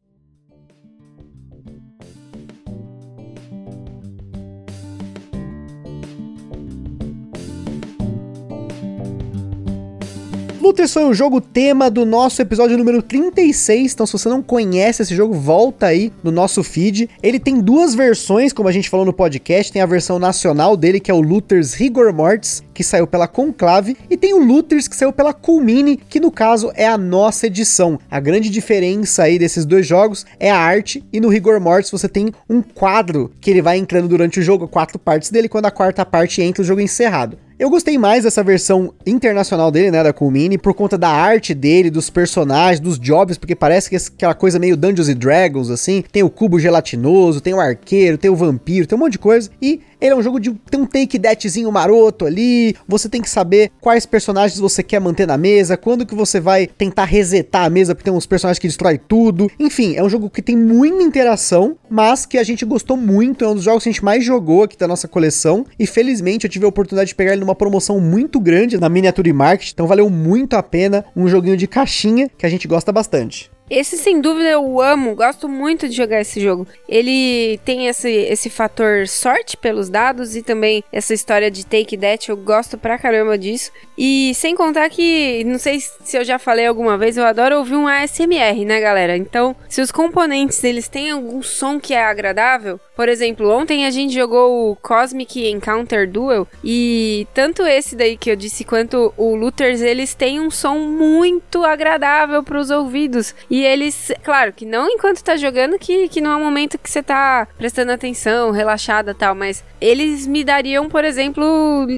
Looters 10.67 10.93
foi 10.93 11.05
o 11.05 11.15
jogo 11.15 11.41
tema 11.41 11.89
do 11.89 12.05
nosso 12.05 12.43
episódio 12.43 12.77
número 12.77 13.01
36, 13.01 13.93
então 13.93 14.05
se 14.05 14.15
você 14.15 14.29
não 14.29 14.43
conhece 14.43 15.01
esse 15.01 15.15
jogo, 15.15 15.33
volta 15.33 15.87
aí 15.87 16.13
no 16.25 16.33
nosso 16.33 16.65
feed. 16.65 17.09
Ele 17.23 17.39
tem 17.39 17.61
duas 17.61 17.95
versões, 17.95 18.53
como 18.53 18.69
a 18.69 18.73
gente 18.73 18.91
falou 18.91 19.07
no 19.07 19.13
podcast, 19.13 19.73
tem 19.73 19.81
a 19.81 19.87
versão 19.87 20.19
nacional 20.19 20.77
dele, 20.77 20.99
que 20.99 21.09
é 21.09 21.15
o 21.15 21.21
Looters 21.21 21.73
Rigor 21.73 22.13
Mortis, 22.13 22.65
que 22.75 22.83
saiu 22.83 23.07
pela 23.07 23.29
Conclave, 23.29 23.97
e 24.11 24.17
tem 24.17 24.35
o 24.35 24.45
Looters, 24.45 24.89
que 24.89 24.97
saiu 24.97 25.13
pela 25.13 25.33
Culmine, 25.33 25.97
que 25.97 26.19
no 26.19 26.33
caso 26.33 26.73
é 26.75 26.85
a 26.85 26.99
nossa 26.99 27.47
edição. 27.47 27.97
A 28.11 28.19
grande 28.19 28.51
diferença 28.51 29.23
aí 29.23 29.39
desses 29.39 29.65
dois 29.65 29.87
jogos 29.87 30.27
é 30.41 30.51
a 30.51 30.59
arte, 30.59 31.05
e 31.13 31.21
no 31.21 31.29
Rigor 31.29 31.61
Mortis 31.61 31.93
você 31.93 32.09
tem 32.09 32.33
um 32.51 32.61
quadro 32.61 33.31
que 33.41 33.53
ele 33.53 33.63
vai 33.63 33.79
entrando 33.79 34.09
durante 34.09 34.41
o 34.41 34.43
jogo, 34.43 34.67
quatro 34.67 34.99
partes 34.99 35.31
dele, 35.31 35.49
quando 35.49 35.67
a 35.67 35.71
quarta 35.71 36.05
parte 36.05 36.43
entra, 36.43 36.63
o 36.63 36.67
jogo 36.67 36.81
é 36.81 36.85
encerrado. 36.85 37.39
Eu 37.59 37.71
gostei 37.71 37.97
mais 37.97 38.25
dessa 38.25 38.45
versão 38.45 38.93
internacional 39.07 39.71
dele, 39.71 39.91
né, 39.91 40.03
da 40.03 40.13
Culmini, 40.13 40.59
por 40.59 40.75
conta 40.75 40.99
da 40.99 41.09
arte 41.09 41.55
dele, 41.55 41.89
dos 41.89 42.11
personagens, 42.11 42.81
dos 42.81 42.99
jobs, 42.99 43.39
porque 43.39 43.57
parece 43.57 43.89
que 43.89 43.97
é 43.97 43.99
aquela 43.99 44.35
coisa 44.35 44.59
meio 44.59 44.77
Dungeons 44.77 45.09
and 45.09 45.15
Dragons, 45.15 45.71
assim. 45.71 46.05
Tem 46.13 46.23
o 46.23 46.29
cubo 46.29 46.61
gelatinoso, 46.61 47.41
tem 47.41 47.55
o 47.55 47.61
arqueiro, 47.61 48.19
tem 48.19 48.31
o 48.31 48.37
vampiro, 48.37 48.87
tem 48.87 48.95
um 48.95 49.01
monte 49.01 49.13
de 49.13 49.19
coisa. 49.19 49.49
E 49.61 49.81
ele 50.01 50.13
é 50.13 50.17
um 50.17 50.23
jogo 50.23 50.39
de 50.39 50.53
tem 50.71 50.81
um 50.81 50.87
take 50.87 51.19
thatzinho 51.19 51.71
maroto 51.71 52.27
ali. 52.27 52.75
Você 52.87 53.09
tem 53.09 53.23
que 53.23 53.31
saber 53.31 53.71
quais 53.81 54.07
personagens 54.07 54.59
você 54.59 54.83
quer 54.83 55.01
manter 55.01 55.27
na 55.27 55.37
mesa, 55.37 55.77
quando 55.77 56.07
que 56.07 56.15
você 56.15 56.41
vai 56.41 56.67
tentar 56.67 57.05
resetar 57.05 57.65
a 57.65 57.71
mesa, 57.71 57.95
porque 57.95 58.09
tem 58.09 58.17
uns 58.17 58.27
personagens 58.27 58.59
que 58.59 58.67
destrói 58.67 58.99
tudo. 58.99 59.51
Enfim, 59.59 59.95
é 59.97 60.03
um 60.03 60.09
jogo 60.09 60.31
que 60.31 60.43
tem 60.43 60.57
muita 60.57 61.03
interação, 61.03 61.77
mas 61.89 62.27
que 62.27 62.39
a 62.39 62.45
gente 62.45 62.65
gostou 62.65 62.97
muito. 62.97 63.45
É 63.45 63.49
um 63.49 63.55
dos 63.55 63.65
jogos 63.65 63.83
que 63.83 63.89
a 63.89 63.93
gente 63.93 64.05
mais 64.05 64.25
jogou 64.25 64.65
aqui 64.65 64.77
da 64.77 64.89
nossa 64.89 65.09
coleção. 65.09 65.67
E 65.79 65.87
felizmente 65.87 66.47
eu 66.47 66.51
tive 66.51 66.65
a 66.65 66.69
oportunidade 66.69 67.09
de 67.09 67.15
pegar 67.15 67.33
ele 67.33 67.41
numa 67.41 67.55
promoção 67.55 68.01
muito 68.01 68.39
grande 68.41 68.79
na 68.79 68.89
Miniature 68.89 69.33
Market. 69.33 69.73
Então 69.73 69.87
valeu 69.87 70.11
muito 70.11 70.55
a 70.55 70.63
pena. 70.63 71.05
Um 71.17 71.29
joguinho 71.29 71.57
de 71.57 71.67
caixinha 71.67 72.29
que 72.37 72.47
a 72.47 72.49
gente 72.49 72.69
gosta 72.69 72.93
bastante. 72.93 73.51
Esse, 73.69 73.97
sem 73.97 74.21
dúvida, 74.21 74.49
eu 74.49 74.81
amo, 74.81 75.17
gosto 75.17 75.49
muito 75.49 75.89
de 75.89 75.95
jogar 75.95 76.21
esse 76.21 76.41
jogo. 76.41 76.67
Ele 76.89 77.59
tem 77.65 77.89
esse, 77.89 78.11
esse 78.11 78.49
fator 78.49 79.09
sorte 79.09 79.57
pelos 79.57 79.89
dados 79.89 80.37
e 80.37 80.43
também 80.43 80.85
essa 80.93 81.13
história 81.13 81.51
de 81.51 81.67
take 81.67 81.97
that, 81.97 82.29
eu 82.29 82.37
gosto 82.37 82.79
pra 82.79 82.99
caramba 82.99 83.37
disso. 83.37 83.73
E 83.99 84.33
sem 84.35 84.55
contar 84.55 84.89
que, 84.89 85.43
não 85.45 85.59
sei 85.59 85.81
se 85.81 86.17
eu 86.17 86.25
já 86.25 86.39
falei 86.39 86.67
alguma 86.67 86.97
vez, 86.97 87.17
eu 87.17 87.25
adoro 87.25 87.59
ouvir 87.59 87.75
um 87.75 87.89
ASMR, 87.89 88.65
né, 88.65 88.81
galera? 88.81 89.17
Então, 89.17 89.57
se 89.69 89.81
os 89.81 89.91
componentes 89.91 90.63
eles 90.63 90.87
têm 90.87 91.11
algum 91.11 91.43
som 91.43 91.81
que 91.81 91.93
é 91.93 92.05
agradável, 92.05 92.79
por 92.95 93.09
exemplo, 93.09 93.51
ontem 93.51 93.85
a 93.85 93.91
gente 93.91 94.15
jogou 94.15 94.71
o 94.71 94.77
Cosmic 94.77 95.47
Encounter 95.49 96.09
Duel 96.09 96.49
e 96.65 97.27
tanto 97.35 97.63
esse 97.63 97.95
daí 97.95 98.17
que 98.17 98.31
eu 98.31 98.37
disse 98.37 98.65
quanto 98.65 99.13
o 99.17 99.35
Looters, 99.35 99.83
eles 99.83 100.15
têm 100.15 100.41
um 100.41 100.51
som 100.51 100.79
muito 100.79 101.63
agradável 101.65 102.43
para 102.43 102.59
os 102.59 102.71
ouvidos. 102.71 103.35
Eles, 103.63 104.13
claro, 104.23 104.53
que 104.53 104.67
não 104.67 104.89
enquanto 104.89 105.23
tá 105.23 105.37
jogando, 105.37 105.79
que, 105.79 106.09
que 106.09 106.21
não 106.21 106.33
é 106.33 106.37
um 106.37 106.45
momento 106.45 106.79
que 106.79 106.91
você 106.91 107.03
tá 107.03 107.47
prestando 107.57 107.93
atenção, 107.93 108.51
relaxada 108.51 109.15
tal, 109.15 109.35
mas 109.35 109.63
eles 109.81 110.27
me 110.27 110.45
dariam, 110.45 110.89
por 110.89 111.05
exemplo, 111.05 111.45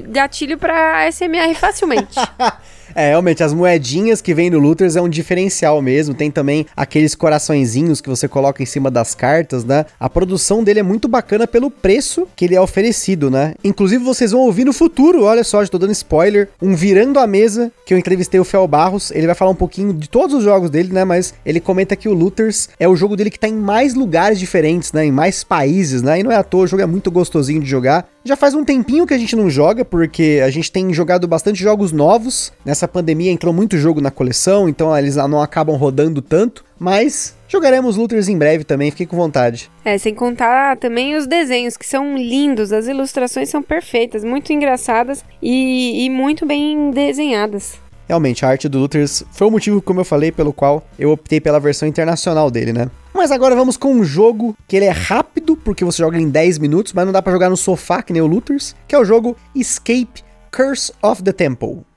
gatilho 0.07 0.57
pra 0.57 1.11
SMR 1.11 1.55
facilmente. 1.55 2.15
É, 2.95 3.09
realmente, 3.09 3.43
as 3.43 3.53
moedinhas 3.53 4.21
que 4.21 4.33
vem 4.33 4.49
no 4.49 4.59
Looters 4.59 4.95
é 4.95 5.01
um 5.01 5.09
diferencial 5.09 5.81
mesmo. 5.81 6.13
Tem 6.13 6.31
também 6.31 6.65
aqueles 6.75 7.15
coraçõezinhos 7.15 8.01
que 8.01 8.09
você 8.09 8.27
coloca 8.27 8.61
em 8.61 8.65
cima 8.65 8.89
das 8.89 9.15
cartas, 9.15 9.63
né? 9.63 9.85
A 9.99 10.09
produção 10.09 10.63
dele 10.63 10.79
é 10.79 10.83
muito 10.83 11.07
bacana 11.07 11.47
pelo 11.47 11.69
preço 11.69 12.27
que 12.35 12.45
ele 12.45 12.55
é 12.55 12.61
oferecido, 12.61 13.29
né? 13.29 13.53
Inclusive, 13.63 14.03
vocês 14.03 14.31
vão 14.31 14.41
ouvir 14.41 14.65
no 14.65 14.73
futuro, 14.73 15.23
olha 15.23 15.43
só, 15.43 15.63
já 15.63 15.69
tô 15.69 15.77
dando 15.77 15.91
spoiler, 15.91 16.49
um 16.61 16.75
Virando 16.75 17.19
a 17.19 17.27
Mesa, 17.27 17.71
que 17.85 17.93
eu 17.93 17.97
entrevistei 17.97 18.39
o 18.39 18.43
Fel 18.43 18.67
Barros. 18.67 19.11
Ele 19.11 19.25
vai 19.25 19.35
falar 19.35 19.51
um 19.51 19.55
pouquinho 19.55 19.93
de 19.93 20.09
todos 20.09 20.35
os 20.35 20.43
jogos 20.43 20.69
dele, 20.69 20.93
né? 20.93 21.03
Mas 21.03 21.33
ele 21.45 21.59
comenta 21.59 21.95
que 21.95 22.09
o 22.09 22.13
Looters 22.13 22.69
é 22.79 22.87
o 22.87 22.95
jogo 22.95 23.15
dele 23.15 23.29
que 23.29 23.39
tá 23.39 23.47
em 23.47 23.55
mais 23.55 23.93
lugares 23.93 24.39
diferentes, 24.39 24.91
né? 24.91 25.05
Em 25.05 25.11
mais 25.11 25.43
países, 25.43 26.01
né? 26.01 26.19
E 26.19 26.23
não 26.23 26.31
é 26.31 26.35
à 26.35 26.43
toa, 26.43 26.63
o 26.63 26.67
jogo 26.67 26.81
é 26.81 26.85
muito 26.85 27.11
gostosinho 27.11 27.61
de 27.61 27.69
jogar. 27.69 28.07
Já 28.29 28.35
faz 28.35 28.53
um 28.53 28.63
tempinho 28.63 29.07
que 29.07 29.13
a 29.15 29.17
gente 29.17 29.35
não 29.35 29.49
joga, 29.49 29.83
porque 29.83 30.39
a 30.45 30.51
gente 30.51 30.71
tem 30.71 30.93
jogado 30.93 31.27
bastante 31.27 31.63
jogos 31.63 31.91
novos. 31.91 32.53
Nessa 32.63 32.87
pandemia 32.87 33.31
entrou 33.31 33.51
muito 33.51 33.75
jogo 33.75 33.99
na 33.99 34.11
coleção, 34.11 34.69
então 34.69 34.95
eles 34.95 35.15
não 35.15 35.41
acabam 35.41 35.75
rodando 35.75 36.21
tanto. 36.21 36.63
Mas 36.77 37.35
jogaremos 37.47 37.95
Looters 37.95 38.29
em 38.29 38.37
breve 38.37 38.63
também, 38.63 38.91
fique 38.91 39.07
com 39.07 39.17
vontade. 39.17 39.71
É, 39.83 39.97
sem 39.97 40.13
contar 40.13 40.77
também 40.77 41.15
os 41.15 41.25
desenhos, 41.25 41.75
que 41.75 41.87
são 41.87 42.15
lindos, 42.15 42.71
as 42.71 42.87
ilustrações 42.87 43.49
são 43.49 43.63
perfeitas, 43.63 44.23
muito 44.23 44.53
engraçadas 44.53 45.25
e, 45.41 46.05
e 46.05 46.09
muito 46.11 46.45
bem 46.45 46.91
desenhadas. 46.91 47.79
Realmente, 48.09 48.43
a 48.43 48.49
arte 48.49 48.67
do 48.67 48.79
Luthers 48.79 49.23
foi 49.31 49.45
o 49.45 49.51
motivo, 49.51 49.79
como 49.83 49.99
eu 49.99 50.03
falei, 50.03 50.31
pelo 50.31 50.51
qual 50.51 50.83
eu 50.97 51.11
optei 51.11 51.39
pela 51.39 51.59
versão 51.59 51.87
internacional 51.87 52.49
dele, 52.49 52.73
né? 52.73 52.89
Mas 53.13 53.29
agora 53.29 53.55
vamos 53.55 53.77
com 53.77 53.93
um 53.93 54.03
jogo 54.03 54.57
que 54.67 54.75
ele 54.75 54.85
é 54.85 54.89
rápido, 54.89 55.55
porque 55.55 55.85
você 55.85 56.01
joga 56.01 56.19
em 56.19 56.27
10 56.27 56.57
minutos, 56.57 56.91
mas 56.91 57.05
não 57.05 57.13
dá 57.13 57.21
para 57.21 57.31
jogar 57.31 57.51
no 57.51 57.57
sofá, 57.57 58.01
que 58.01 58.11
nem 58.11 58.21
o 58.21 58.25
Luthers, 58.25 58.75
que 58.87 58.95
é 58.95 58.99
o 58.99 59.05
jogo 59.05 59.37
Escape 59.53 60.23
Curse 60.51 60.91
of 61.03 61.21
the 61.21 61.31
Temple. 61.31 61.88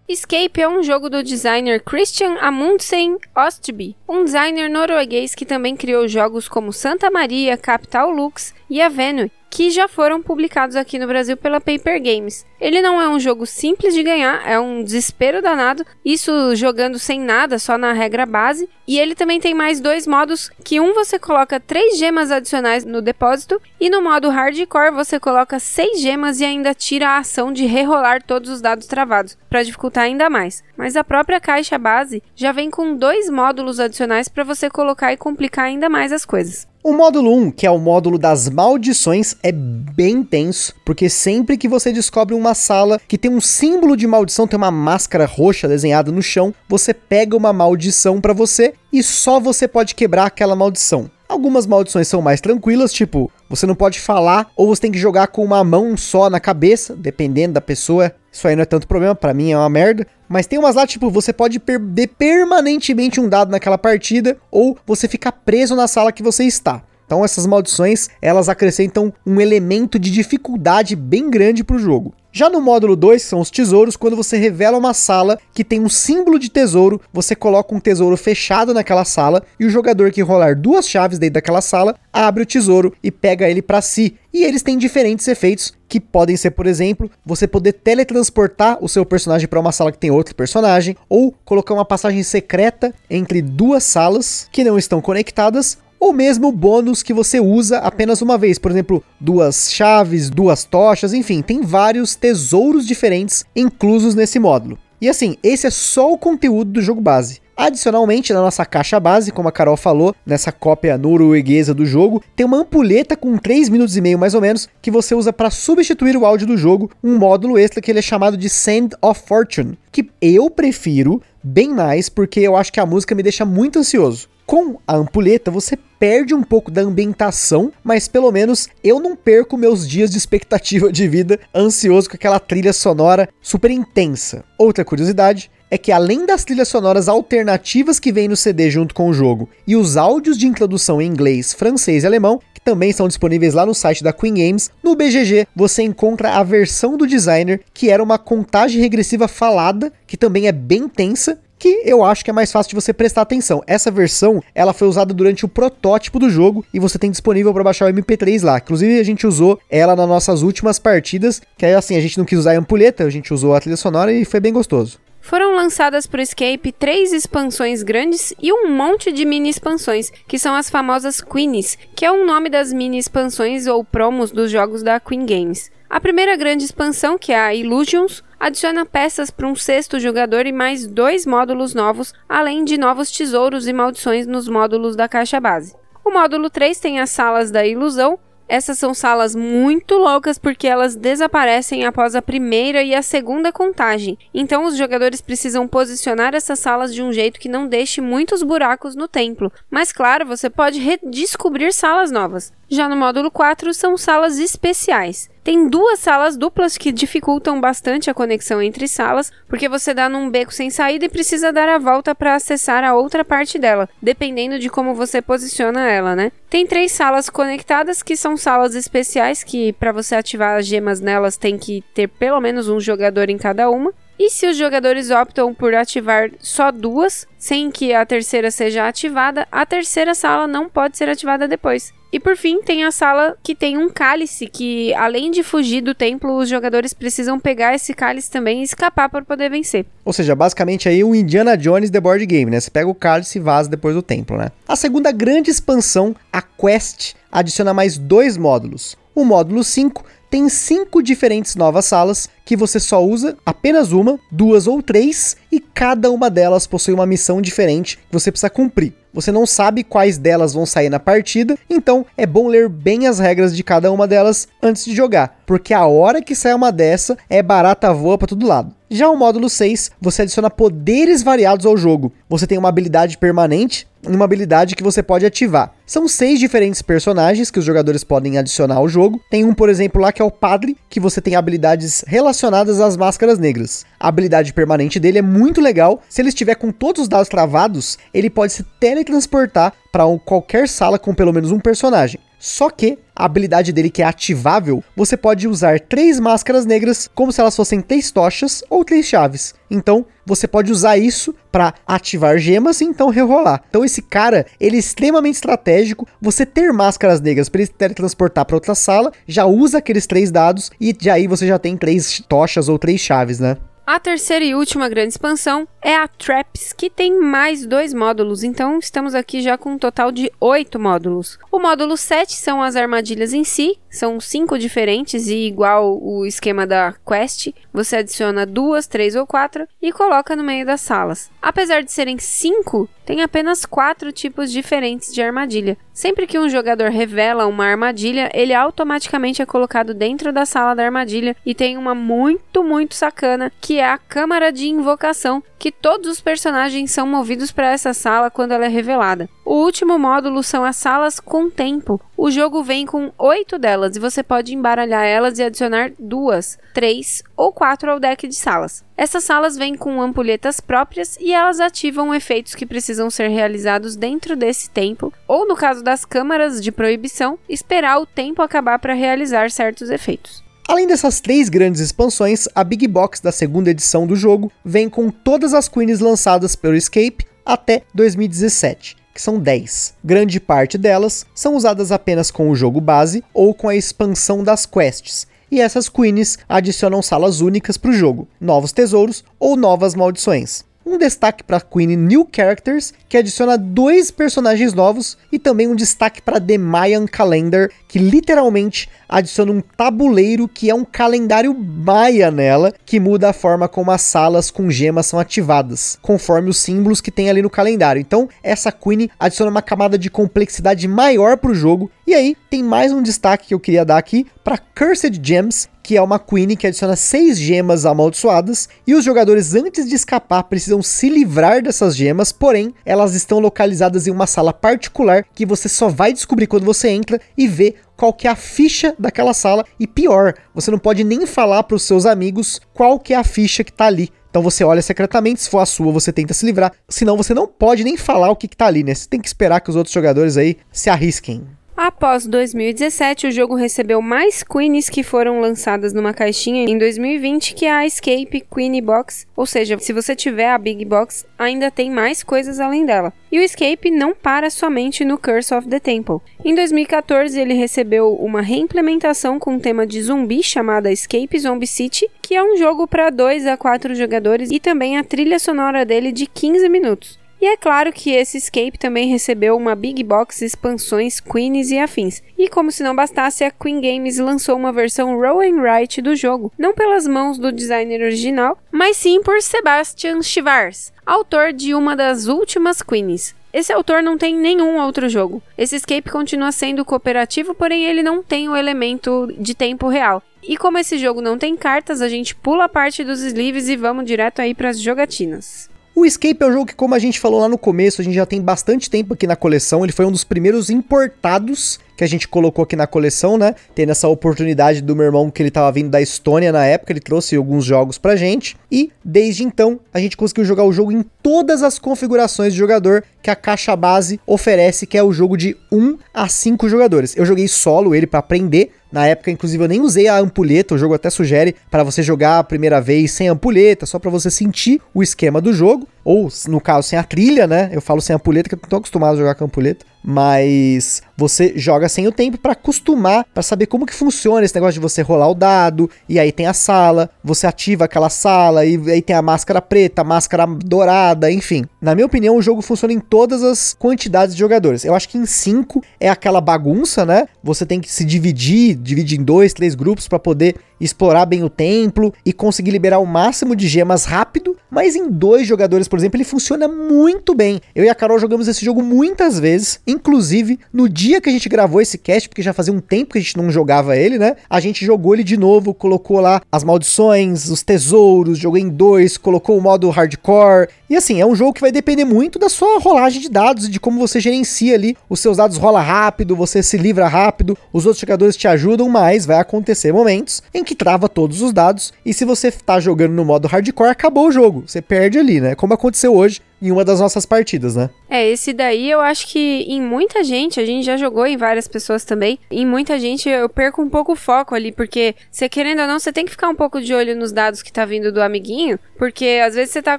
Escape 0.06 0.60
é 0.60 0.68
um 0.68 0.82
jogo 0.82 1.08
do 1.08 1.22
designer 1.22 1.82
Christian 1.82 2.36
Amundsen 2.38 3.16
Ostby, 3.34 3.96
um 4.06 4.22
designer 4.22 4.68
norueguês 4.68 5.34
que 5.34 5.46
também 5.46 5.74
criou 5.74 6.06
jogos 6.06 6.46
como 6.46 6.74
Santa 6.74 7.10
Maria, 7.10 7.56
Capital 7.56 8.10
Lux 8.10 8.54
e 8.68 8.82
a 8.82 8.90
Venue, 8.90 9.32
que 9.54 9.70
já 9.70 9.86
foram 9.86 10.20
publicados 10.20 10.74
aqui 10.74 10.98
no 10.98 11.06
Brasil 11.06 11.36
pela 11.36 11.60
Paper 11.60 12.02
Games. 12.02 12.44
Ele 12.60 12.82
não 12.82 13.00
é 13.00 13.08
um 13.08 13.20
jogo 13.20 13.46
simples 13.46 13.94
de 13.94 14.02
ganhar, 14.02 14.42
é 14.44 14.58
um 14.58 14.82
desespero 14.82 15.40
danado, 15.40 15.86
isso 16.04 16.56
jogando 16.56 16.98
sem 16.98 17.20
nada, 17.20 17.56
só 17.56 17.78
na 17.78 17.92
regra 17.92 18.26
base. 18.26 18.68
E 18.84 18.98
ele 18.98 19.14
também 19.14 19.38
tem 19.38 19.54
mais 19.54 19.78
dois 19.78 20.08
modos, 20.08 20.50
que 20.64 20.80
um 20.80 20.92
você 20.92 21.20
coloca 21.20 21.60
três 21.60 21.96
gemas 21.96 22.32
adicionais 22.32 22.84
no 22.84 23.00
depósito, 23.00 23.62
e 23.80 23.88
no 23.88 24.02
modo 24.02 24.28
hardcore 24.28 24.90
você 24.90 25.20
coloca 25.20 25.60
seis 25.60 26.00
gemas 26.00 26.40
e 26.40 26.44
ainda 26.44 26.74
tira 26.74 27.10
a 27.10 27.18
ação 27.18 27.52
de 27.52 27.64
rerolar 27.64 28.24
todos 28.24 28.50
os 28.50 28.60
dados 28.60 28.88
travados, 28.88 29.38
para 29.48 29.62
dificultar 29.62 30.02
ainda 30.02 30.28
mais. 30.28 30.64
Mas 30.76 30.96
a 30.96 31.04
própria 31.04 31.38
caixa 31.38 31.78
base 31.78 32.24
já 32.34 32.50
vem 32.50 32.70
com 32.70 32.96
dois 32.96 33.30
módulos 33.30 33.78
adicionais 33.78 34.26
para 34.26 34.42
você 34.42 34.68
colocar 34.68 35.12
e 35.12 35.16
complicar 35.16 35.66
ainda 35.66 35.88
mais 35.88 36.10
as 36.10 36.24
coisas. 36.24 36.73
O 36.86 36.92
módulo 36.92 37.34
1, 37.34 37.50
que 37.52 37.66
é 37.66 37.70
o 37.70 37.78
módulo 37.78 38.18
das 38.18 38.46
maldições, 38.50 39.36
é 39.42 39.50
bem 39.50 40.22
tenso, 40.22 40.74
porque 40.84 41.08
sempre 41.08 41.56
que 41.56 41.66
você 41.66 41.90
descobre 41.90 42.34
uma 42.34 42.52
sala 42.52 43.00
que 43.08 43.16
tem 43.16 43.30
um 43.30 43.40
símbolo 43.40 43.96
de 43.96 44.06
maldição, 44.06 44.46
tem 44.46 44.58
uma 44.58 44.70
máscara 44.70 45.24
roxa 45.24 45.66
desenhada 45.66 46.12
no 46.12 46.20
chão, 46.20 46.52
você 46.68 46.92
pega 46.92 47.34
uma 47.34 47.54
maldição 47.54 48.20
para 48.20 48.34
você 48.34 48.74
e 48.92 49.02
só 49.02 49.40
você 49.40 49.66
pode 49.66 49.94
quebrar 49.94 50.26
aquela 50.26 50.54
maldição. 50.54 51.10
Algumas 51.26 51.66
maldições 51.66 52.06
são 52.06 52.20
mais 52.20 52.42
tranquilas, 52.42 52.92
tipo, 52.92 53.32
você 53.48 53.66
não 53.66 53.74
pode 53.74 53.98
falar 53.98 54.50
ou 54.54 54.66
você 54.66 54.82
tem 54.82 54.92
que 54.92 54.98
jogar 54.98 55.28
com 55.28 55.42
uma 55.42 55.64
mão 55.64 55.96
só 55.96 56.28
na 56.28 56.38
cabeça, 56.38 56.94
dependendo 56.94 57.54
da 57.54 57.62
pessoa. 57.62 58.14
Isso 58.34 58.48
aí 58.48 58.56
não 58.56 58.62
é 58.62 58.66
tanto 58.66 58.88
problema, 58.88 59.14
para 59.14 59.32
mim 59.32 59.52
é 59.52 59.56
uma 59.56 59.68
merda. 59.68 60.04
Mas 60.28 60.44
tem 60.44 60.58
umas 60.58 60.74
lá, 60.74 60.84
tipo, 60.84 61.08
você 61.08 61.32
pode 61.32 61.60
perder 61.60 62.08
permanentemente 62.08 63.20
um 63.20 63.28
dado 63.28 63.52
naquela 63.52 63.78
partida 63.78 64.36
ou 64.50 64.76
você 64.84 65.06
fica 65.06 65.30
preso 65.30 65.76
na 65.76 65.86
sala 65.86 66.10
que 66.10 66.22
você 66.22 66.42
está. 66.42 66.82
Então 67.06 67.24
essas 67.24 67.46
maldições, 67.46 68.08
elas 68.20 68.48
acrescentam 68.48 69.12
um 69.26 69.40
elemento 69.40 69.98
de 69.98 70.10
dificuldade 70.10 70.96
bem 70.96 71.30
grande 71.30 71.62
para 71.62 71.76
o 71.76 71.78
jogo. 71.78 72.14
Já 72.36 72.50
no 72.50 72.60
módulo 72.60 72.96
2, 72.96 73.22
que 73.22 73.28
são 73.28 73.38
os 73.38 73.48
tesouros, 73.48 73.94
quando 73.94 74.16
você 74.16 74.36
revela 74.36 74.76
uma 74.76 74.92
sala 74.92 75.38
que 75.52 75.62
tem 75.62 75.80
um 75.80 75.88
símbolo 75.88 76.36
de 76.36 76.48
tesouro, 76.48 77.00
você 77.12 77.36
coloca 77.36 77.72
um 77.72 77.78
tesouro 77.78 78.16
fechado 78.16 78.74
naquela 78.74 79.04
sala 79.04 79.44
e 79.58 79.64
o 79.64 79.70
jogador 79.70 80.10
que 80.10 80.20
rolar 80.20 80.56
duas 80.56 80.88
chaves 80.88 81.16
dentro 81.16 81.34
daquela 81.34 81.60
sala 81.60 81.94
abre 82.12 82.42
o 82.42 82.46
tesouro 82.46 82.92
e 83.04 83.12
pega 83.12 83.48
ele 83.48 83.62
para 83.62 83.80
si. 83.80 84.16
E 84.32 84.42
eles 84.42 84.62
têm 84.62 84.76
diferentes 84.76 85.28
efeitos 85.28 85.74
que 85.88 86.00
podem 86.00 86.36
ser, 86.36 86.50
por 86.50 86.66
exemplo, 86.66 87.08
você 87.24 87.46
poder 87.46 87.74
teletransportar 87.74 88.78
o 88.80 88.88
seu 88.88 89.06
personagem 89.06 89.46
para 89.46 89.60
uma 89.60 89.70
sala 89.70 89.92
que 89.92 89.98
tem 89.98 90.10
outro 90.10 90.34
personagem 90.34 90.96
ou 91.08 91.32
colocar 91.44 91.72
uma 91.72 91.84
passagem 91.84 92.24
secreta 92.24 92.92
entre 93.08 93.40
duas 93.40 93.84
salas 93.84 94.48
que 94.50 94.64
não 94.64 94.76
estão 94.76 95.00
conectadas 95.00 95.78
ou 96.04 96.12
mesmo 96.12 96.52
bônus 96.52 97.02
que 97.02 97.14
você 97.14 97.40
usa 97.40 97.78
apenas 97.78 98.20
uma 98.20 98.36
vez, 98.36 98.58
por 98.58 98.70
exemplo, 98.70 99.02
duas 99.18 99.72
chaves, 99.72 100.28
duas 100.28 100.62
tochas, 100.62 101.14
enfim, 101.14 101.40
tem 101.40 101.62
vários 101.62 102.14
tesouros 102.14 102.86
diferentes 102.86 103.46
inclusos 103.56 104.14
nesse 104.14 104.38
módulo. 104.38 104.78
E 105.00 105.08
assim, 105.08 105.38
esse 105.42 105.66
é 105.66 105.70
só 105.70 106.12
o 106.12 106.18
conteúdo 106.18 106.72
do 106.72 106.82
jogo 106.82 107.00
base. 107.00 107.40
Adicionalmente, 107.56 108.34
na 108.34 108.42
nossa 108.42 108.66
caixa 108.66 109.00
base, 109.00 109.32
como 109.32 109.48
a 109.48 109.52
Carol 109.52 109.78
falou, 109.78 110.14
nessa 110.26 110.52
cópia 110.52 110.98
norueguesa 110.98 111.72
do 111.72 111.86
jogo, 111.86 112.22
tem 112.36 112.44
uma 112.44 112.58
ampulheta 112.58 113.16
com 113.16 113.38
3 113.38 113.70
minutos 113.70 113.96
e 113.96 114.02
meio 114.02 114.18
mais 114.18 114.34
ou 114.34 114.42
menos, 114.42 114.68
que 114.82 114.90
você 114.90 115.14
usa 115.14 115.32
para 115.32 115.48
substituir 115.48 116.18
o 116.18 116.26
áudio 116.26 116.46
do 116.46 116.58
jogo, 116.58 116.90
um 117.02 117.16
módulo 117.16 117.56
extra 117.56 117.80
que 117.80 117.90
ele 117.90 118.00
é 118.00 118.02
chamado 118.02 118.36
de 118.36 118.50
Sand 118.50 118.90
of 119.00 119.22
Fortune, 119.26 119.78
que 119.90 120.10
eu 120.20 120.50
prefiro 120.50 121.22
bem 121.42 121.70
mais 121.70 122.10
porque 122.10 122.40
eu 122.40 122.56
acho 122.56 122.70
que 122.70 122.80
a 122.80 122.84
música 122.84 123.14
me 123.14 123.22
deixa 123.22 123.46
muito 123.46 123.78
ansioso. 123.78 124.33
Com 124.46 124.78
a 124.86 124.96
ampulheta, 124.96 125.50
você 125.50 125.76
perde 125.98 126.34
um 126.34 126.42
pouco 126.42 126.70
da 126.70 126.82
ambientação, 126.82 127.72
mas 127.82 128.06
pelo 128.06 128.30
menos 128.30 128.68
eu 128.82 129.00
não 129.00 129.16
perco 129.16 129.56
meus 129.56 129.88
dias 129.88 130.10
de 130.10 130.18
expectativa 130.18 130.92
de 130.92 131.08
vida 131.08 131.40
ansioso 131.54 132.10
com 132.10 132.16
aquela 132.16 132.38
trilha 132.38 132.74
sonora 132.74 133.28
super 133.40 133.70
intensa. 133.70 134.44
Outra 134.58 134.84
curiosidade 134.84 135.50
é 135.70 135.78
que 135.78 135.90
além 135.90 136.26
das 136.26 136.44
trilhas 136.44 136.68
sonoras 136.68 137.08
alternativas 137.08 137.98
que 137.98 138.12
vem 138.12 138.28
no 138.28 138.36
CD 138.36 138.70
junto 138.70 138.94
com 138.94 139.08
o 139.08 139.14
jogo 139.14 139.48
e 139.66 139.74
os 139.74 139.96
áudios 139.96 140.38
de 140.38 140.46
introdução 140.46 141.00
em 141.00 141.08
inglês, 141.08 141.54
francês 141.54 142.04
e 142.04 142.06
alemão, 142.06 142.38
que 142.52 142.60
também 142.60 142.92
são 142.92 143.08
disponíveis 143.08 143.54
lá 143.54 143.64
no 143.64 143.74
site 143.74 144.04
da 144.04 144.12
Queen 144.12 144.34
Games, 144.34 144.70
no 144.82 144.94
BGG 144.94 145.46
você 145.56 145.82
encontra 145.82 146.34
a 146.34 146.42
versão 146.42 146.96
do 146.96 147.06
designer 147.06 147.62
que 147.72 147.90
era 147.90 148.02
uma 148.02 148.18
contagem 148.18 148.80
regressiva 148.80 149.26
falada, 149.26 149.92
que 150.06 150.16
também 150.16 150.46
é 150.46 150.52
bem 150.52 150.86
tensa 150.86 151.40
que 151.64 151.80
eu 151.82 152.04
acho 152.04 152.22
que 152.22 152.28
é 152.28 152.32
mais 152.34 152.52
fácil 152.52 152.68
de 152.68 152.74
você 152.74 152.92
prestar 152.92 153.22
atenção. 153.22 153.62
Essa 153.66 153.90
versão, 153.90 154.42
ela 154.54 154.74
foi 154.74 154.86
usada 154.86 155.14
durante 155.14 155.46
o 155.46 155.48
protótipo 155.48 156.18
do 156.18 156.28
jogo 156.28 156.62
e 156.74 156.78
você 156.78 156.98
tem 156.98 157.10
disponível 157.10 157.54
para 157.54 157.64
baixar 157.64 157.86
o 157.86 157.88
MP3 157.88 158.44
lá. 158.44 158.58
Inclusive, 158.58 159.00
a 159.00 159.02
gente 159.02 159.26
usou 159.26 159.58
ela 159.70 159.96
nas 159.96 160.06
nossas 160.06 160.42
últimas 160.42 160.78
partidas, 160.78 161.40
que 161.56 161.64
aí 161.64 161.72
assim, 161.72 161.96
a 161.96 162.02
gente 162.02 162.18
não 162.18 162.26
quis 162.26 162.38
usar 162.38 162.52
a 162.52 162.58
ampulheta, 162.58 163.04
a 163.04 163.08
gente 163.08 163.32
usou 163.32 163.54
a 163.54 163.60
trilha 163.60 163.78
sonora 163.78 164.12
e 164.12 164.26
foi 164.26 164.40
bem 164.40 164.52
gostoso. 164.52 165.00
Foram 165.22 165.56
lançadas 165.56 166.06
para 166.06 166.18
o 166.18 166.22
Escape 166.22 166.70
três 166.70 167.14
expansões 167.14 167.82
grandes 167.82 168.34
e 168.42 168.52
um 168.52 168.68
monte 168.70 169.10
de 169.10 169.24
mini 169.24 169.48
expansões, 169.48 170.12
que 170.28 170.38
são 170.38 170.54
as 170.54 170.68
famosas 170.68 171.22
Queens, 171.22 171.78
que 171.96 172.04
é 172.04 172.12
o 172.12 172.26
nome 172.26 172.50
das 172.50 172.74
mini 172.74 172.98
expansões 172.98 173.66
ou 173.66 173.82
promos 173.82 174.30
dos 174.30 174.50
jogos 174.50 174.82
da 174.82 175.00
Queen 175.00 175.24
Games. 175.24 175.70
A 175.94 176.00
primeira 176.00 176.34
grande 176.34 176.64
expansão, 176.64 177.16
que 177.16 177.32
é 177.32 177.38
a 177.38 177.54
Illusions, 177.54 178.24
adiciona 178.40 178.84
peças 178.84 179.30
para 179.30 179.46
um 179.46 179.54
sexto 179.54 180.00
jogador 180.00 180.44
e 180.44 180.50
mais 180.50 180.88
dois 180.88 181.24
módulos 181.24 181.72
novos, 181.72 182.12
além 182.28 182.64
de 182.64 182.76
novos 182.76 183.12
tesouros 183.12 183.68
e 183.68 183.72
maldições 183.72 184.26
nos 184.26 184.48
módulos 184.48 184.96
da 184.96 185.08
caixa 185.08 185.38
base. 185.38 185.76
O 186.04 186.10
módulo 186.10 186.50
3 186.50 186.80
tem 186.80 186.98
as 186.98 187.10
salas 187.10 187.52
da 187.52 187.64
ilusão. 187.64 188.18
Essas 188.48 188.76
são 188.76 188.92
salas 188.92 189.36
muito 189.36 189.94
loucas 189.94 190.36
porque 190.36 190.66
elas 190.66 190.96
desaparecem 190.96 191.86
após 191.86 192.16
a 192.16 192.20
primeira 192.20 192.82
e 192.82 192.92
a 192.92 193.00
segunda 193.00 193.52
contagem. 193.52 194.18
Então 194.34 194.64
os 194.64 194.76
jogadores 194.76 195.20
precisam 195.20 195.68
posicionar 195.68 196.34
essas 196.34 196.58
salas 196.58 196.92
de 196.92 197.04
um 197.04 197.12
jeito 197.12 197.38
que 197.38 197.48
não 197.48 197.68
deixe 197.68 198.00
muitos 198.00 198.42
buracos 198.42 198.96
no 198.96 199.06
templo. 199.06 199.50
Mas 199.70 199.92
claro, 199.92 200.26
você 200.26 200.50
pode 200.50 200.80
redescobrir 200.80 201.72
salas 201.72 202.10
novas. 202.10 202.52
Já 202.68 202.88
no 202.88 202.96
módulo 202.96 203.30
4 203.30 203.72
são 203.74 203.96
salas 203.96 204.38
especiais. 204.38 205.28
Tem 205.44 205.68
duas 205.68 205.98
salas 205.98 206.38
duplas 206.38 206.78
que 206.78 206.90
dificultam 206.90 207.60
bastante 207.60 208.08
a 208.08 208.14
conexão 208.14 208.62
entre 208.62 208.88
salas, 208.88 209.30
porque 209.46 209.68
você 209.68 209.92
dá 209.92 210.08
num 210.08 210.30
beco 210.30 210.54
sem 210.54 210.70
saída 210.70 211.04
e 211.04 211.08
precisa 211.10 211.52
dar 211.52 211.68
a 211.68 211.78
volta 211.78 212.14
para 212.14 212.34
acessar 212.34 212.82
a 212.82 212.94
outra 212.94 213.22
parte 213.22 213.58
dela, 213.58 213.86
dependendo 214.00 214.58
de 214.58 214.70
como 214.70 214.94
você 214.94 215.20
posiciona 215.20 215.86
ela, 215.90 216.16
né? 216.16 216.32
Tem 216.48 216.66
três 216.66 216.92
salas 216.92 217.28
conectadas 217.28 218.02
que 218.02 218.16
são 218.16 218.38
salas 218.38 218.74
especiais 218.74 219.44
que 219.44 219.74
para 219.74 219.92
você 219.92 220.14
ativar 220.14 220.56
as 220.58 220.66
gemas 220.66 221.00
nelas 221.00 221.36
tem 221.36 221.58
que 221.58 221.84
ter 221.92 222.08
pelo 222.08 222.40
menos 222.40 222.68
um 222.70 222.80
jogador 222.80 223.28
em 223.28 223.36
cada 223.36 223.68
uma. 223.68 223.92
E 224.18 224.30
se 224.30 224.46
os 224.46 224.56
jogadores 224.56 225.10
optam 225.10 225.52
por 225.52 225.74
ativar 225.74 226.30
só 226.40 226.70
duas, 226.70 227.26
sem 227.38 227.70
que 227.70 227.92
a 227.92 228.06
terceira 228.06 228.50
seja 228.50 228.86
ativada, 228.86 229.46
a 229.50 229.66
terceira 229.66 230.14
sala 230.14 230.46
não 230.46 230.68
pode 230.68 230.96
ser 230.96 231.08
ativada 231.08 231.48
depois. 231.48 231.92
E 232.14 232.20
por 232.20 232.36
fim, 232.36 232.62
tem 232.62 232.84
a 232.84 232.92
sala 232.92 233.36
que 233.42 233.56
tem 233.56 233.76
um 233.76 233.88
cálice 233.88 234.46
que, 234.46 234.94
além 234.94 235.32
de 235.32 235.42
fugir 235.42 235.80
do 235.80 235.96
templo, 235.96 236.36
os 236.36 236.48
jogadores 236.48 236.94
precisam 236.94 237.40
pegar 237.40 237.74
esse 237.74 237.92
cálice 237.92 238.30
também 238.30 238.60
e 238.60 238.62
escapar 238.62 239.08
para 239.08 239.24
poder 239.24 239.50
vencer. 239.50 239.84
Ou 240.04 240.12
seja, 240.12 240.36
basicamente 240.36 240.88
aí 240.88 241.02
o 241.02 241.12
Indiana 241.12 241.56
Jones 241.56 241.90
The 241.90 242.00
Board 242.00 242.24
Game, 242.24 242.52
né? 242.52 242.60
Você 242.60 242.70
pega 242.70 242.88
o 242.88 242.94
cálice 242.94 243.38
e 243.38 243.42
vaza 243.42 243.68
depois 243.68 243.96
do 243.96 244.02
templo, 244.02 244.38
né? 244.38 244.52
A 244.68 244.76
segunda 244.76 245.10
grande 245.10 245.50
expansão, 245.50 246.14
a 246.32 246.40
Quest, 246.40 247.14
adiciona 247.32 247.74
mais 247.74 247.98
dois 247.98 248.36
módulos. 248.36 248.96
O 249.12 249.24
módulo 249.24 249.64
5 249.64 250.04
tem 250.34 250.48
cinco 250.48 251.00
diferentes 251.00 251.54
novas 251.54 251.84
salas 251.84 252.28
que 252.44 252.56
você 252.56 252.80
só 252.80 253.00
usa 253.00 253.36
apenas 253.46 253.92
uma, 253.92 254.18
duas 254.32 254.66
ou 254.66 254.82
três, 254.82 255.36
e 255.52 255.60
cada 255.60 256.10
uma 256.10 256.28
delas 256.28 256.66
possui 256.66 256.92
uma 256.92 257.06
missão 257.06 257.40
diferente 257.40 257.98
que 257.98 258.12
você 258.12 258.32
precisa 258.32 258.50
cumprir. 258.50 258.94
Você 259.12 259.30
não 259.30 259.46
sabe 259.46 259.84
quais 259.84 260.18
delas 260.18 260.52
vão 260.52 260.66
sair 260.66 260.90
na 260.90 260.98
partida, 260.98 261.56
então 261.70 262.04
é 262.16 262.26
bom 262.26 262.48
ler 262.48 262.68
bem 262.68 263.06
as 263.06 263.20
regras 263.20 263.56
de 263.56 263.62
cada 263.62 263.92
uma 263.92 264.08
delas 264.08 264.48
antes 264.60 264.84
de 264.84 264.92
jogar, 264.92 265.40
porque 265.46 265.74
a 265.74 265.86
hora 265.86 266.22
que 266.22 266.34
sai 266.34 266.54
uma 266.54 266.72
dessa 266.72 267.16
é 267.28 267.42
barata 267.42 267.92
voa 267.92 268.18
para 268.18 268.28
todo 268.28 268.46
lado. 268.46 268.74
Já 268.90 269.08
o 269.08 269.16
módulo 269.16 269.48
6, 269.48 269.90
você 270.00 270.22
adiciona 270.22 270.48
poderes 270.48 271.22
variados 271.22 271.66
ao 271.66 271.76
jogo. 271.76 272.12
Você 272.28 272.46
tem 272.46 272.56
uma 272.56 272.68
habilidade 272.68 273.18
permanente 273.18 273.88
e 274.08 274.14
uma 274.14 274.24
habilidade 274.24 274.76
que 274.76 274.82
você 274.82 275.02
pode 275.02 275.26
ativar. 275.26 275.72
São 275.86 276.06
seis 276.06 276.38
diferentes 276.38 276.80
personagens 276.80 277.50
que 277.50 277.58
os 277.58 277.64
jogadores 277.64 278.04
podem 278.04 278.38
adicionar 278.38 278.76
ao 278.76 278.88
jogo. 278.88 279.20
Tem 279.30 279.44
um, 279.44 279.54
por 279.54 279.68
exemplo, 279.68 280.00
lá 280.00 280.12
que 280.12 280.22
é 280.22 280.24
o 280.24 280.30
Padre, 280.30 280.76
que 280.88 281.00
você 281.00 281.20
tem 281.20 281.34
habilidades 281.34 282.04
relacionadas 282.06 282.80
às 282.80 282.96
máscaras 282.96 283.38
negras. 283.38 283.84
A 283.98 284.08
habilidade 284.08 284.52
permanente 284.52 285.00
dele 285.00 285.18
é 285.18 285.22
muito 285.22 285.60
legal. 285.60 286.00
Se 286.08 286.22
ele 286.22 286.28
estiver 286.28 286.54
com 286.54 286.70
todos 286.70 287.02
os 287.02 287.08
dados 287.08 287.28
travados, 287.28 287.98
ele 288.12 288.30
pode 288.30 288.52
se 288.52 288.62
teletransportar 288.78 289.72
para 289.90 290.04
qualquer 290.24 290.68
sala 290.68 290.98
com 290.98 291.14
pelo 291.14 291.32
menos 291.32 291.50
um 291.50 291.58
personagem. 291.58 292.20
Só 292.44 292.68
que 292.68 292.98
a 293.16 293.24
habilidade 293.24 293.72
dele 293.72 293.88
que 293.88 294.02
é 294.02 294.04
ativável, 294.04 294.84
você 294.94 295.16
pode 295.16 295.48
usar 295.48 295.80
três 295.80 296.20
máscaras 296.20 296.66
negras 296.66 297.08
como 297.14 297.32
se 297.32 297.40
elas 297.40 297.56
fossem 297.56 297.80
três 297.80 298.10
tochas 298.10 298.62
ou 298.68 298.84
três 298.84 299.06
chaves. 299.06 299.54
Então, 299.70 300.04
você 300.26 300.46
pode 300.46 300.70
usar 300.70 300.98
isso 300.98 301.34
para 301.50 301.72
ativar 301.86 302.36
gemas 302.36 302.82
e 302.82 302.84
então 302.84 303.08
rerolar. 303.08 303.62
Então 303.70 303.82
esse 303.82 304.02
cara, 304.02 304.44
ele 304.60 304.76
é 304.76 304.78
extremamente 304.78 305.36
estratégico. 305.36 306.06
Você 306.20 306.44
ter 306.44 306.70
máscaras 306.70 307.18
negras 307.18 307.48
para 307.48 307.62
ele 307.62 307.70
teletransportar 307.70 308.44
para 308.44 308.56
outra 308.56 308.74
sala, 308.74 309.10
já 309.26 309.46
usa 309.46 309.78
aqueles 309.78 310.06
três 310.06 310.30
dados 310.30 310.70
e 310.78 310.92
de 310.92 311.08
aí 311.08 311.26
você 311.26 311.46
já 311.46 311.58
tem 311.58 311.78
três 311.78 312.22
tochas 312.28 312.68
ou 312.68 312.78
três 312.78 313.00
chaves, 313.00 313.40
né? 313.40 313.56
A 313.86 314.00
terceira 314.00 314.42
e 314.42 314.54
última 314.54 314.88
grande 314.88 315.10
expansão 315.10 315.68
é 315.82 315.94
a 315.94 316.08
Traps, 316.08 316.72
que 316.72 316.88
tem 316.88 317.20
mais 317.20 317.66
dois 317.66 317.92
módulos, 317.92 318.42
então 318.42 318.78
estamos 318.78 319.14
aqui 319.14 319.42
já 319.42 319.58
com 319.58 319.72
um 319.72 319.78
total 319.78 320.10
de 320.10 320.32
oito 320.40 320.80
módulos. 320.80 321.38
O 321.52 321.58
módulo 321.58 321.94
7 321.94 322.32
são 322.32 322.62
as 322.62 322.76
armadilhas 322.76 323.34
em 323.34 323.44
si, 323.44 323.78
são 323.90 324.18
cinco 324.18 324.58
diferentes 324.58 325.28
e 325.28 325.46
igual 325.46 326.02
o 326.02 326.24
esquema 326.24 326.66
da 326.66 326.94
Quest, 327.06 327.52
você 327.70 327.96
adiciona 327.96 328.46
duas, 328.46 328.86
três 328.86 329.14
ou 329.14 329.26
quatro 329.26 329.68
e 329.82 329.92
coloca 329.92 330.34
no 330.34 330.42
meio 330.42 330.64
das 330.64 330.80
salas. 330.80 331.30
Apesar 331.42 331.82
de 331.82 331.92
serem 331.92 332.16
cinco, 332.16 332.88
tem 333.04 333.20
apenas 333.20 333.66
quatro 333.66 334.10
tipos 334.10 334.50
diferentes 334.50 335.12
de 335.12 335.20
armadilha. 335.20 335.76
Sempre 335.94 336.26
que 336.26 336.40
um 336.40 336.48
jogador 336.48 336.90
revela 336.90 337.46
uma 337.46 337.64
armadilha, 337.64 338.28
ele 338.34 338.52
automaticamente 338.52 339.40
é 339.40 339.46
colocado 339.46 339.94
dentro 339.94 340.32
da 340.32 340.44
sala 340.44 340.74
da 340.74 340.84
armadilha 340.84 341.36
e 341.46 341.54
tem 341.54 341.78
uma 341.78 341.94
muito, 341.94 342.64
muito 342.64 342.96
sacana 342.96 343.52
que 343.60 343.78
é 343.78 343.88
a 343.88 343.96
câmara 343.96 344.50
de 344.50 344.68
invocação, 344.68 345.40
que 345.56 345.70
todos 345.70 346.10
os 346.10 346.20
personagens 346.20 346.90
são 346.90 347.06
movidos 347.06 347.52
para 347.52 347.70
essa 347.70 347.94
sala 347.94 348.28
quando 348.28 348.50
ela 348.50 348.64
é 348.64 348.68
revelada. 348.68 349.28
O 349.46 349.56
último 349.56 349.98
módulo 349.98 350.42
são 350.42 350.64
as 350.64 350.76
salas 350.76 351.20
com 351.20 351.50
tempo. 351.50 352.00
O 352.16 352.30
jogo 352.30 352.64
vem 352.64 352.86
com 352.86 353.12
oito 353.18 353.58
delas 353.58 353.94
e 353.94 354.00
você 354.00 354.22
pode 354.22 354.54
embaralhar 354.54 355.04
elas 355.04 355.38
e 355.38 355.42
adicionar 355.42 355.92
duas, 355.98 356.58
três 356.72 357.22
ou 357.36 357.52
quatro 357.52 357.90
ao 357.90 358.00
deck 358.00 358.26
de 358.26 358.34
salas. 358.34 358.82
Essas 358.96 359.22
salas 359.22 359.54
vêm 359.54 359.76
com 359.76 360.00
ampulhetas 360.00 360.60
próprias 360.60 361.18
e 361.20 361.30
elas 361.30 361.60
ativam 361.60 362.14
efeitos 362.14 362.54
que 362.54 362.64
precisam 362.64 363.10
ser 363.10 363.28
realizados 363.28 363.96
dentro 363.96 364.34
desse 364.34 364.70
tempo, 364.70 365.12
ou 365.28 365.46
no 365.46 365.54
caso 365.54 365.84
das 365.84 366.06
câmaras 366.06 366.62
de 366.62 366.72
proibição, 366.72 367.38
esperar 367.46 368.00
o 368.00 368.06
tempo 368.06 368.40
acabar 368.40 368.78
para 368.78 368.94
realizar 368.94 369.50
certos 369.50 369.90
efeitos. 369.90 370.42
Além 370.66 370.86
dessas 370.86 371.20
três 371.20 371.50
grandes 371.50 371.82
expansões, 371.82 372.48
a 372.54 372.64
Big 372.64 372.88
Box 372.88 373.20
da 373.20 373.30
segunda 373.30 373.70
edição 373.70 374.06
do 374.06 374.16
jogo 374.16 374.50
vem 374.64 374.88
com 374.88 375.10
todas 375.10 375.52
as 375.52 375.68
queens 375.68 376.00
lançadas 376.00 376.56
pelo 376.56 376.74
Escape 376.74 377.26
até 377.44 377.82
2017 377.92 379.03
que 379.14 379.22
são 379.22 379.38
10. 379.38 379.94
Grande 380.04 380.40
parte 380.40 380.76
delas 380.76 381.24
são 381.34 381.54
usadas 381.54 381.92
apenas 381.92 382.30
com 382.30 382.50
o 382.50 382.56
jogo 382.56 382.80
base 382.80 383.22
ou 383.32 383.54
com 383.54 383.68
a 383.68 383.76
expansão 383.76 384.42
das 384.42 384.66
quests, 384.66 385.26
e 385.50 385.60
essas 385.60 385.88
queens 385.88 386.36
adicionam 386.48 387.00
salas 387.00 387.40
únicas 387.40 387.76
para 387.76 387.90
o 387.90 387.94
jogo, 387.94 388.26
novos 388.40 388.72
tesouros 388.72 389.24
ou 389.38 389.56
novas 389.56 389.94
maldições. 389.94 390.64
Um 390.86 390.98
destaque 390.98 391.42
para 391.42 391.62
Queen 391.62 391.96
New 391.96 392.28
Characters, 392.30 392.92
que 393.08 393.16
adiciona 393.16 393.56
dois 393.56 394.10
personagens 394.10 394.74
novos, 394.74 395.16
e 395.32 395.38
também 395.38 395.66
um 395.66 395.74
destaque 395.74 396.20
para 396.20 396.38
The 396.38 396.58
Mayan 396.58 397.06
Calendar, 397.06 397.70
que 397.88 397.98
literalmente 397.98 398.90
adiciona 399.08 399.52
um 399.52 399.62
tabuleiro 399.62 400.46
que 400.46 400.68
é 400.68 400.74
um 400.74 400.84
calendário 400.84 401.54
maia 401.54 402.30
nela, 402.30 402.70
que 402.84 403.00
muda 403.00 403.30
a 403.30 403.32
forma 403.32 403.66
como 403.66 403.90
as 403.90 404.02
salas 404.02 404.50
com 404.50 404.70
gemas 404.70 405.06
são 405.06 405.18
ativadas, 405.18 405.98
conforme 406.02 406.50
os 406.50 406.58
símbolos 406.58 407.00
que 407.00 407.10
tem 407.10 407.30
ali 407.30 407.40
no 407.40 407.48
calendário. 407.48 408.00
Então, 408.00 408.28
essa 408.42 408.70
Queen 408.70 409.08
adiciona 409.18 409.50
uma 409.50 409.62
camada 409.62 409.96
de 409.96 410.10
complexidade 410.10 410.86
maior 410.86 411.38
para 411.38 411.50
o 411.50 411.54
jogo. 411.54 411.90
E 412.06 412.12
aí, 412.12 412.36
tem 412.50 412.62
mais 412.62 412.92
um 412.92 413.02
destaque 413.02 413.48
que 413.48 413.54
eu 413.54 413.60
queria 413.60 413.86
dar 413.86 413.96
aqui 413.96 414.26
para 414.42 414.58
Cursed 414.58 415.18
Gems, 415.22 415.66
que 415.84 415.98
é 415.98 416.02
uma 416.02 416.18
Queen 416.18 416.56
que 416.56 416.66
adiciona 416.66 416.96
seis 416.96 417.38
gemas 417.38 417.84
amaldiçoadas, 417.84 418.70
e 418.86 418.94
os 418.94 419.04
jogadores 419.04 419.54
antes 419.54 419.86
de 419.86 419.94
escapar 419.94 420.42
precisam 420.44 420.82
se 420.82 421.10
livrar 421.10 421.62
dessas 421.62 421.94
gemas, 421.94 422.32
porém, 422.32 422.74
elas 422.86 423.14
estão 423.14 423.38
localizadas 423.38 424.06
em 424.06 424.10
uma 424.10 424.26
sala 424.26 424.50
particular 424.50 425.26
que 425.34 425.44
você 425.44 425.68
só 425.68 425.90
vai 425.90 426.14
descobrir 426.14 426.46
quando 426.46 426.64
você 426.64 426.88
entra 426.88 427.20
e 427.36 427.46
vê 427.46 427.74
qual 427.98 428.14
que 428.14 428.26
é 428.26 428.30
a 428.30 428.34
ficha 428.34 428.94
daquela 428.98 429.34
sala 429.34 429.62
e 429.78 429.86
pior, 429.86 430.32
você 430.54 430.70
não 430.70 430.78
pode 430.78 431.04
nem 431.04 431.26
falar 431.26 431.62
para 431.64 431.76
os 431.76 431.82
seus 431.82 432.06
amigos 432.06 432.60
qual 432.72 432.98
que 432.98 433.12
é 433.12 433.16
a 433.16 433.22
ficha 433.22 433.62
que 433.62 433.70
está 433.70 433.84
ali. 433.84 434.10
Então 434.30 434.42
você 434.42 434.64
olha 434.64 434.82
secretamente, 434.82 435.42
se 435.42 435.50
for 435.50 435.60
a 435.60 435.66
sua, 435.66 435.92
você 435.92 436.12
tenta 436.12 436.32
se 436.34 436.46
livrar, 436.46 436.72
senão 436.88 437.16
você 437.16 437.34
não 437.34 437.46
pode 437.46 437.84
nem 437.84 437.96
falar 437.96 438.30
o 438.30 438.36
que, 438.36 438.48
que 438.48 438.56
tá 438.56 438.66
ali, 438.66 438.82
né? 438.82 438.94
Você 438.94 439.06
tem 439.06 439.20
que 439.20 439.28
esperar 439.28 439.60
que 439.60 439.70
os 439.70 439.76
outros 439.76 439.92
jogadores 439.92 440.36
aí 440.36 440.56
se 440.72 440.90
arrisquem. 440.90 441.46
Após 441.76 442.24
2017, 442.24 443.26
o 443.26 443.32
jogo 443.32 443.56
recebeu 443.56 444.00
mais 444.00 444.44
Queens 444.44 444.88
que 444.88 445.02
foram 445.02 445.40
lançadas 445.40 445.92
numa 445.92 446.14
caixinha 446.14 446.64
em 446.64 446.78
2020, 446.78 447.52
que 447.52 447.66
é 447.66 447.72
a 447.72 447.84
Escape 447.84 448.46
Queen 448.48 448.80
Box. 448.80 449.26
Ou 449.36 449.44
seja, 449.44 449.76
se 449.80 449.92
você 449.92 450.14
tiver 450.14 450.50
a 450.50 450.56
Big 450.56 450.84
Box, 450.84 451.26
ainda 451.36 451.72
tem 451.72 451.90
mais 451.90 452.22
coisas 452.22 452.60
além 452.60 452.86
dela. 452.86 453.12
E 453.30 453.40
o 453.40 453.42
Escape 453.42 453.90
não 453.90 454.14
para 454.14 454.50
somente 454.50 455.04
no 455.04 455.18
Curse 455.18 455.52
of 455.52 455.68
the 455.68 455.80
Temple. 455.80 456.18
Em 456.44 456.54
2014, 456.54 457.40
ele 457.40 457.54
recebeu 457.54 458.14
uma 458.14 458.40
reimplementação 458.40 459.40
com 459.40 459.54
um 459.54 459.60
tema 459.60 459.84
de 459.84 460.00
zumbi 460.00 460.44
chamada 460.44 460.92
Escape 460.92 461.36
Zombie 461.40 461.66
City, 461.66 462.08
que 462.22 462.36
é 462.36 462.42
um 462.42 462.56
jogo 462.56 462.86
para 462.86 463.10
2 463.10 463.48
a 463.48 463.56
4 463.56 463.96
jogadores 463.96 464.48
e 464.52 464.60
também 464.60 464.96
a 464.96 465.02
trilha 465.02 465.40
sonora 465.40 465.84
dele 465.84 466.12
de 466.12 466.26
15 466.28 466.68
minutos. 466.68 467.23
E 467.44 467.46
é 467.46 467.58
claro 467.58 467.92
que 467.92 468.10
esse 468.10 468.38
Escape 468.38 468.78
também 468.78 469.06
recebeu 469.06 469.54
uma 469.54 469.74
Big 469.74 470.02
Box 470.02 470.40
expansões 470.40 471.20
Queens 471.20 471.70
e 471.70 471.78
afins. 471.78 472.22
E 472.38 472.48
como 472.48 472.72
se 472.72 472.82
não 472.82 472.96
bastasse, 472.96 473.44
a 473.44 473.50
Queen 473.50 473.82
Games 473.82 474.16
lançou 474.16 474.56
uma 474.56 474.72
versão 474.72 475.20
roll 475.20 475.42
and 475.42 475.60
write 475.60 476.00
do 476.00 476.16
jogo, 476.16 476.50
não 476.56 476.72
pelas 476.72 477.06
mãos 477.06 477.36
do 477.36 477.52
designer 477.52 478.00
original, 478.00 478.56
mas 478.72 478.96
sim 478.96 479.22
por 479.22 479.42
Sebastian 479.42 480.22
Chivars, 480.22 480.90
autor 481.04 481.52
de 481.52 481.74
uma 481.74 481.94
das 481.94 482.28
últimas 482.28 482.80
Queens. 482.80 483.34
Esse 483.52 483.74
autor 483.74 484.02
não 484.02 484.16
tem 484.16 484.34
nenhum 484.34 484.78
outro 484.78 485.06
jogo. 485.06 485.42
Esse 485.58 485.76
escape 485.76 486.10
continua 486.10 486.50
sendo 486.50 486.82
cooperativo, 486.82 487.54
porém 487.54 487.84
ele 487.84 488.02
não 488.02 488.22
tem 488.22 488.48
o 488.48 488.56
elemento 488.56 489.30
de 489.38 489.54
tempo 489.54 489.88
real. 489.88 490.22
E 490.42 490.56
como 490.56 490.78
esse 490.78 490.96
jogo 490.96 491.20
não 491.20 491.36
tem 491.36 491.58
cartas, 491.58 492.00
a 492.00 492.08
gente 492.08 492.34
pula 492.34 492.64
a 492.64 492.70
parte 492.70 493.04
dos 493.04 493.20
sleeves 493.20 493.68
e 493.68 493.76
vamos 493.76 494.06
direto 494.06 494.40
aí 494.40 494.54
para 494.54 494.70
as 494.70 494.80
jogatinas. 494.80 495.73
O 495.96 496.04
Escape 496.04 496.42
é 496.42 496.46
um 496.46 496.52
jogo 496.52 496.66
que, 496.66 496.74
como 496.74 496.92
a 496.92 496.98
gente 496.98 497.20
falou 497.20 497.40
lá 497.40 497.48
no 497.48 497.56
começo, 497.56 498.00
a 498.00 498.04
gente 498.04 498.14
já 498.14 498.26
tem 498.26 498.42
bastante 498.42 498.90
tempo 498.90 499.14
aqui 499.14 499.28
na 499.28 499.36
coleção. 499.36 499.84
Ele 499.84 499.92
foi 499.92 500.04
um 500.04 500.10
dos 500.10 500.24
primeiros 500.24 500.68
importados 500.68 501.78
que 501.96 502.02
a 502.02 502.06
gente 502.08 502.26
colocou 502.26 502.64
aqui 502.64 502.74
na 502.74 502.88
coleção, 502.88 503.38
né? 503.38 503.54
Tendo 503.76 503.90
essa 503.90 504.08
oportunidade 504.08 504.82
do 504.82 504.96
meu 504.96 505.04
irmão 505.06 505.30
que 505.30 505.40
ele 505.40 505.52
tava 505.52 505.70
vindo 505.70 505.90
da 505.90 506.02
Estônia 506.02 506.50
na 506.50 506.66
época, 506.66 506.92
ele 506.92 506.98
trouxe 506.98 507.36
alguns 507.36 507.64
jogos 507.64 507.96
pra 507.96 508.16
gente. 508.16 508.56
E 508.72 508.90
desde 509.04 509.44
então, 509.44 509.78
a 509.92 510.00
gente 510.00 510.16
conseguiu 510.16 510.44
jogar 510.44 510.64
o 510.64 510.72
jogo 510.72 510.90
em 510.90 511.04
todas 511.22 511.62
as 511.62 511.78
configurações 511.78 512.52
de 512.52 512.58
jogador 512.58 513.04
que 513.22 513.30
a 513.30 513.36
caixa 513.36 513.76
base 513.76 514.18
oferece, 514.26 514.88
que 514.88 514.98
é 514.98 515.02
o 515.02 515.12
jogo 515.12 515.36
de 515.36 515.56
1 515.70 515.96
a 516.12 516.28
5 516.28 516.68
jogadores. 516.68 517.16
Eu 517.16 517.24
joguei 517.24 517.46
solo 517.46 517.94
ele 517.94 518.08
para 518.08 518.18
aprender, 518.18 518.72
na 518.94 519.08
época, 519.08 519.28
inclusive, 519.28 519.64
eu 519.64 519.66
nem 519.66 519.80
usei 519.80 520.06
a 520.06 520.20
ampulheta, 520.20 520.72
o 520.72 520.78
jogo 520.78 520.94
até 520.94 521.10
sugere 521.10 521.56
para 521.68 521.82
você 521.82 522.00
jogar 522.00 522.38
a 522.38 522.44
primeira 522.44 522.80
vez 522.80 523.10
sem 523.10 523.26
ampulheta, 523.26 523.86
só 523.86 523.98
para 523.98 524.08
você 524.08 524.30
sentir 524.30 524.80
o 524.94 525.02
esquema 525.02 525.40
do 525.40 525.52
jogo, 525.52 525.88
ou 526.04 526.28
no 526.48 526.60
caso, 526.60 526.88
sem 526.88 526.98
a 526.98 527.02
trilha, 527.02 527.46
né? 527.46 527.70
Eu 527.72 527.80
falo 527.80 528.00
sem 528.00 528.14
ampulheta, 528.14 528.48
que 528.48 528.54
eu 528.54 528.60
não 528.62 528.68
tô 528.68 528.76
acostumado 528.76 529.14
a 529.14 529.18
jogar 529.18 529.34
com 529.34 529.44
ampulheta 529.44 529.86
mas 530.04 531.02
você 531.16 531.54
joga 531.56 531.88
sem 531.88 532.06
o 532.06 532.12
tempo 532.12 532.36
para 532.36 532.52
acostumar, 532.52 533.24
para 533.32 533.42
saber 533.42 533.66
como 533.66 533.86
que 533.86 533.94
funciona 533.94 534.44
esse 534.44 534.54
negócio 534.54 534.74
de 534.74 534.80
você 534.80 535.00
rolar 535.00 535.30
o 535.30 535.34
dado, 535.34 535.88
e 536.06 536.18
aí 536.18 536.30
tem 536.30 536.46
a 536.46 536.52
sala, 536.52 537.08
você 537.22 537.46
ativa 537.46 537.86
aquela 537.86 538.10
sala, 538.10 538.66
e 538.66 538.78
aí 538.90 539.00
tem 539.00 539.16
a 539.16 539.22
máscara 539.22 539.62
preta, 539.62 540.02
a 540.02 540.04
máscara 540.04 540.46
dourada, 540.46 541.32
enfim. 541.32 541.64
Na 541.80 541.94
minha 541.94 542.06
opinião, 542.06 542.36
o 542.36 542.42
jogo 542.42 542.60
funciona 542.60 542.92
em 542.92 543.00
todas 543.00 543.42
as 543.42 543.72
quantidades 543.72 544.34
de 544.34 544.40
jogadores. 544.40 544.84
Eu 544.84 544.94
acho 544.94 545.08
que 545.08 545.16
em 545.16 545.24
5 545.24 545.82
é 545.98 546.10
aquela 546.10 546.40
bagunça, 546.40 547.06
né? 547.06 547.26
Você 547.42 547.64
tem 547.64 547.80
que 547.80 547.90
se 547.90 548.04
dividir, 548.04 548.74
dividir 548.74 549.18
em 549.18 549.24
dois, 549.24 549.54
três 549.54 549.74
grupos 549.74 550.06
para 550.06 550.18
poder 550.18 550.56
explorar 550.78 551.24
bem 551.24 551.42
o 551.42 551.48
templo 551.48 552.12
e 552.26 552.32
conseguir 552.32 552.72
liberar 552.72 552.98
o 552.98 553.06
máximo 553.06 553.56
de 553.56 553.66
gemas 553.68 554.04
rápido, 554.04 554.53
mas 554.74 554.96
em 554.96 555.08
dois 555.08 555.46
jogadores, 555.46 555.86
por 555.86 555.98
exemplo, 555.98 556.16
ele 556.16 556.24
funciona 556.24 556.66
muito 556.66 557.34
bem. 557.34 557.60
Eu 557.74 557.84
e 557.84 557.88
a 557.88 557.94
Carol 557.94 558.18
jogamos 558.18 558.48
esse 558.48 558.64
jogo 558.64 558.82
muitas 558.82 559.38
vezes, 559.38 559.78
inclusive 559.86 560.58
no 560.72 560.88
dia 560.88 561.20
que 561.20 561.28
a 561.28 561.32
gente 561.32 561.48
gravou 561.48 561.80
esse 561.80 561.96
cast, 561.96 562.28
porque 562.28 562.42
já 562.42 562.52
fazia 562.52 562.72
um 562.72 562.80
tempo 562.80 563.12
que 563.12 563.18
a 563.18 563.20
gente 563.20 563.36
não 563.36 563.50
jogava 563.50 563.96
ele, 563.96 564.18
né? 564.18 564.36
A 564.50 564.58
gente 564.58 564.84
jogou 564.84 565.14
ele 565.14 565.22
de 565.22 565.36
novo, 565.36 565.72
colocou 565.72 566.18
lá 566.18 566.42
as 566.50 566.64
maldições, 566.64 567.48
os 567.48 567.62
tesouros, 567.62 568.38
jogou 568.38 568.58
em 568.58 568.68
dois, 568.68 569.16
colocou 569.16 569.56
o 569.56 569.62
modo 569.62 569.88
hardcore. 569.90 570.68
E 570.90 570.96
assim, 570.96 571.20
é 571.20 571.26
um 571.26 571.34
jogo 571.34 571.52
que 571.52 571.60
vai 571.60 571.72
depender 571.72 572.04
muito 572.04 572.38
da 572.38 572.48
sua 572.48 572.78
rolagem 572.78 573.20
de 573.20 573.28
dados 573.28 573.66
e 573.66 573.70
de 573.70 573.80
como 573.80 573.98
você 573.98 574.20
gerencia 574.20 574.74
ali. 574.74 574.96
Os 575.08 575.20
seus 575.20 575.36
dados 575.36 575.56
rola 575.56 575.80
rápido, 575.80 576.36
você 576.36 576.62
se 576.62 576.76
livra 576.76 577.06
rápido, 577.06 577.56
os 577.72 577.86
outros 577.86 578.00
jogadores 578.00 578.36
te 578.36 578.48
ajudam, 578.48 578.88
mas 578.88 579.24
vai 579.24 579.38
acontecer 579.38 579.92
momentos 579.92 580.42
em 580.52 580.64
que 580.64 580.74
trava 580.74 581.08
todos 581.08 581.42
os 581.42 581.52
dados. 581.52 581.92
E 582.04 582.12
se 582.12 582.24
você 582.24 582.50
tá 582.50 582.80
jogando 582.80 583.12
no 583.12 583.24
modo 583.24 583.48
hardcore, 583.48 583.90
acabou 583.90 584.28
o 584.28 584.32
jogo. 584.32 584.63
Você 584.66 584.80
perde 584.82 585.18
ali, 585.18 585.40
né? 585.40 585.54
Como 585.54 585.74
aconteceu 585.74 586.14
hoje 586.14 586.40
em 586.60 586.70
uma 586.72 586.84
das 586.84 587.00
nossas 587.00 587.26
partidas, 587.26 587.76
né? 587.76 587.90
É, 588.08 588.28
esse 588.28 588.52
daí 588.52 588.90
eu 588.90 589.00
acho 589.00 589.26
que 589.26 589.64
em 589.68 589.80
muita 589.80 590.22
gente, 590.22 590.60
a 590.60 590.64
gente 590.64 590.84
já 590.84 590.96
jogou 590.96 591.26
em 591.26 591.36
várias 591.36 591.68
pessoas 591.68 592.04
também, 592.04 592.38
em 592.50 592.64
muita 592.64 592.98
gente 592.98 593.28
eu 593.28 593.48
perco 593.48 593.82
um 593.82 593.88
pouco 593.88 594.12
o 594.12 594.16
foco 594.16 594.54
ali, 594.54 594.72
porque 594.72 595.14
você 595.30 595.48
querendo 595.48 595.80
ou 595.80 595.86
não, 595.86 595.98
você 595.98 596.12
tem 596.12 596.24
que 596.24 596.30
ficar 596.30 596.48
um 596.48 596.54
pouco 596.54 596.80
de 596.80 596.94
olho 596.94 597.16
nos 597.16 597.32
dados 597.32 597.62
que 597.62 597.72
tá 597.72 597.84
vindo 597.84 598.12
do 598.12 598.22
amiguinho, 598.22 598.78
porque 598.96 599.40
às 599.44 599.54
vezes 599.54 599.72
você 599.72 599.82
tá 599.82 599.98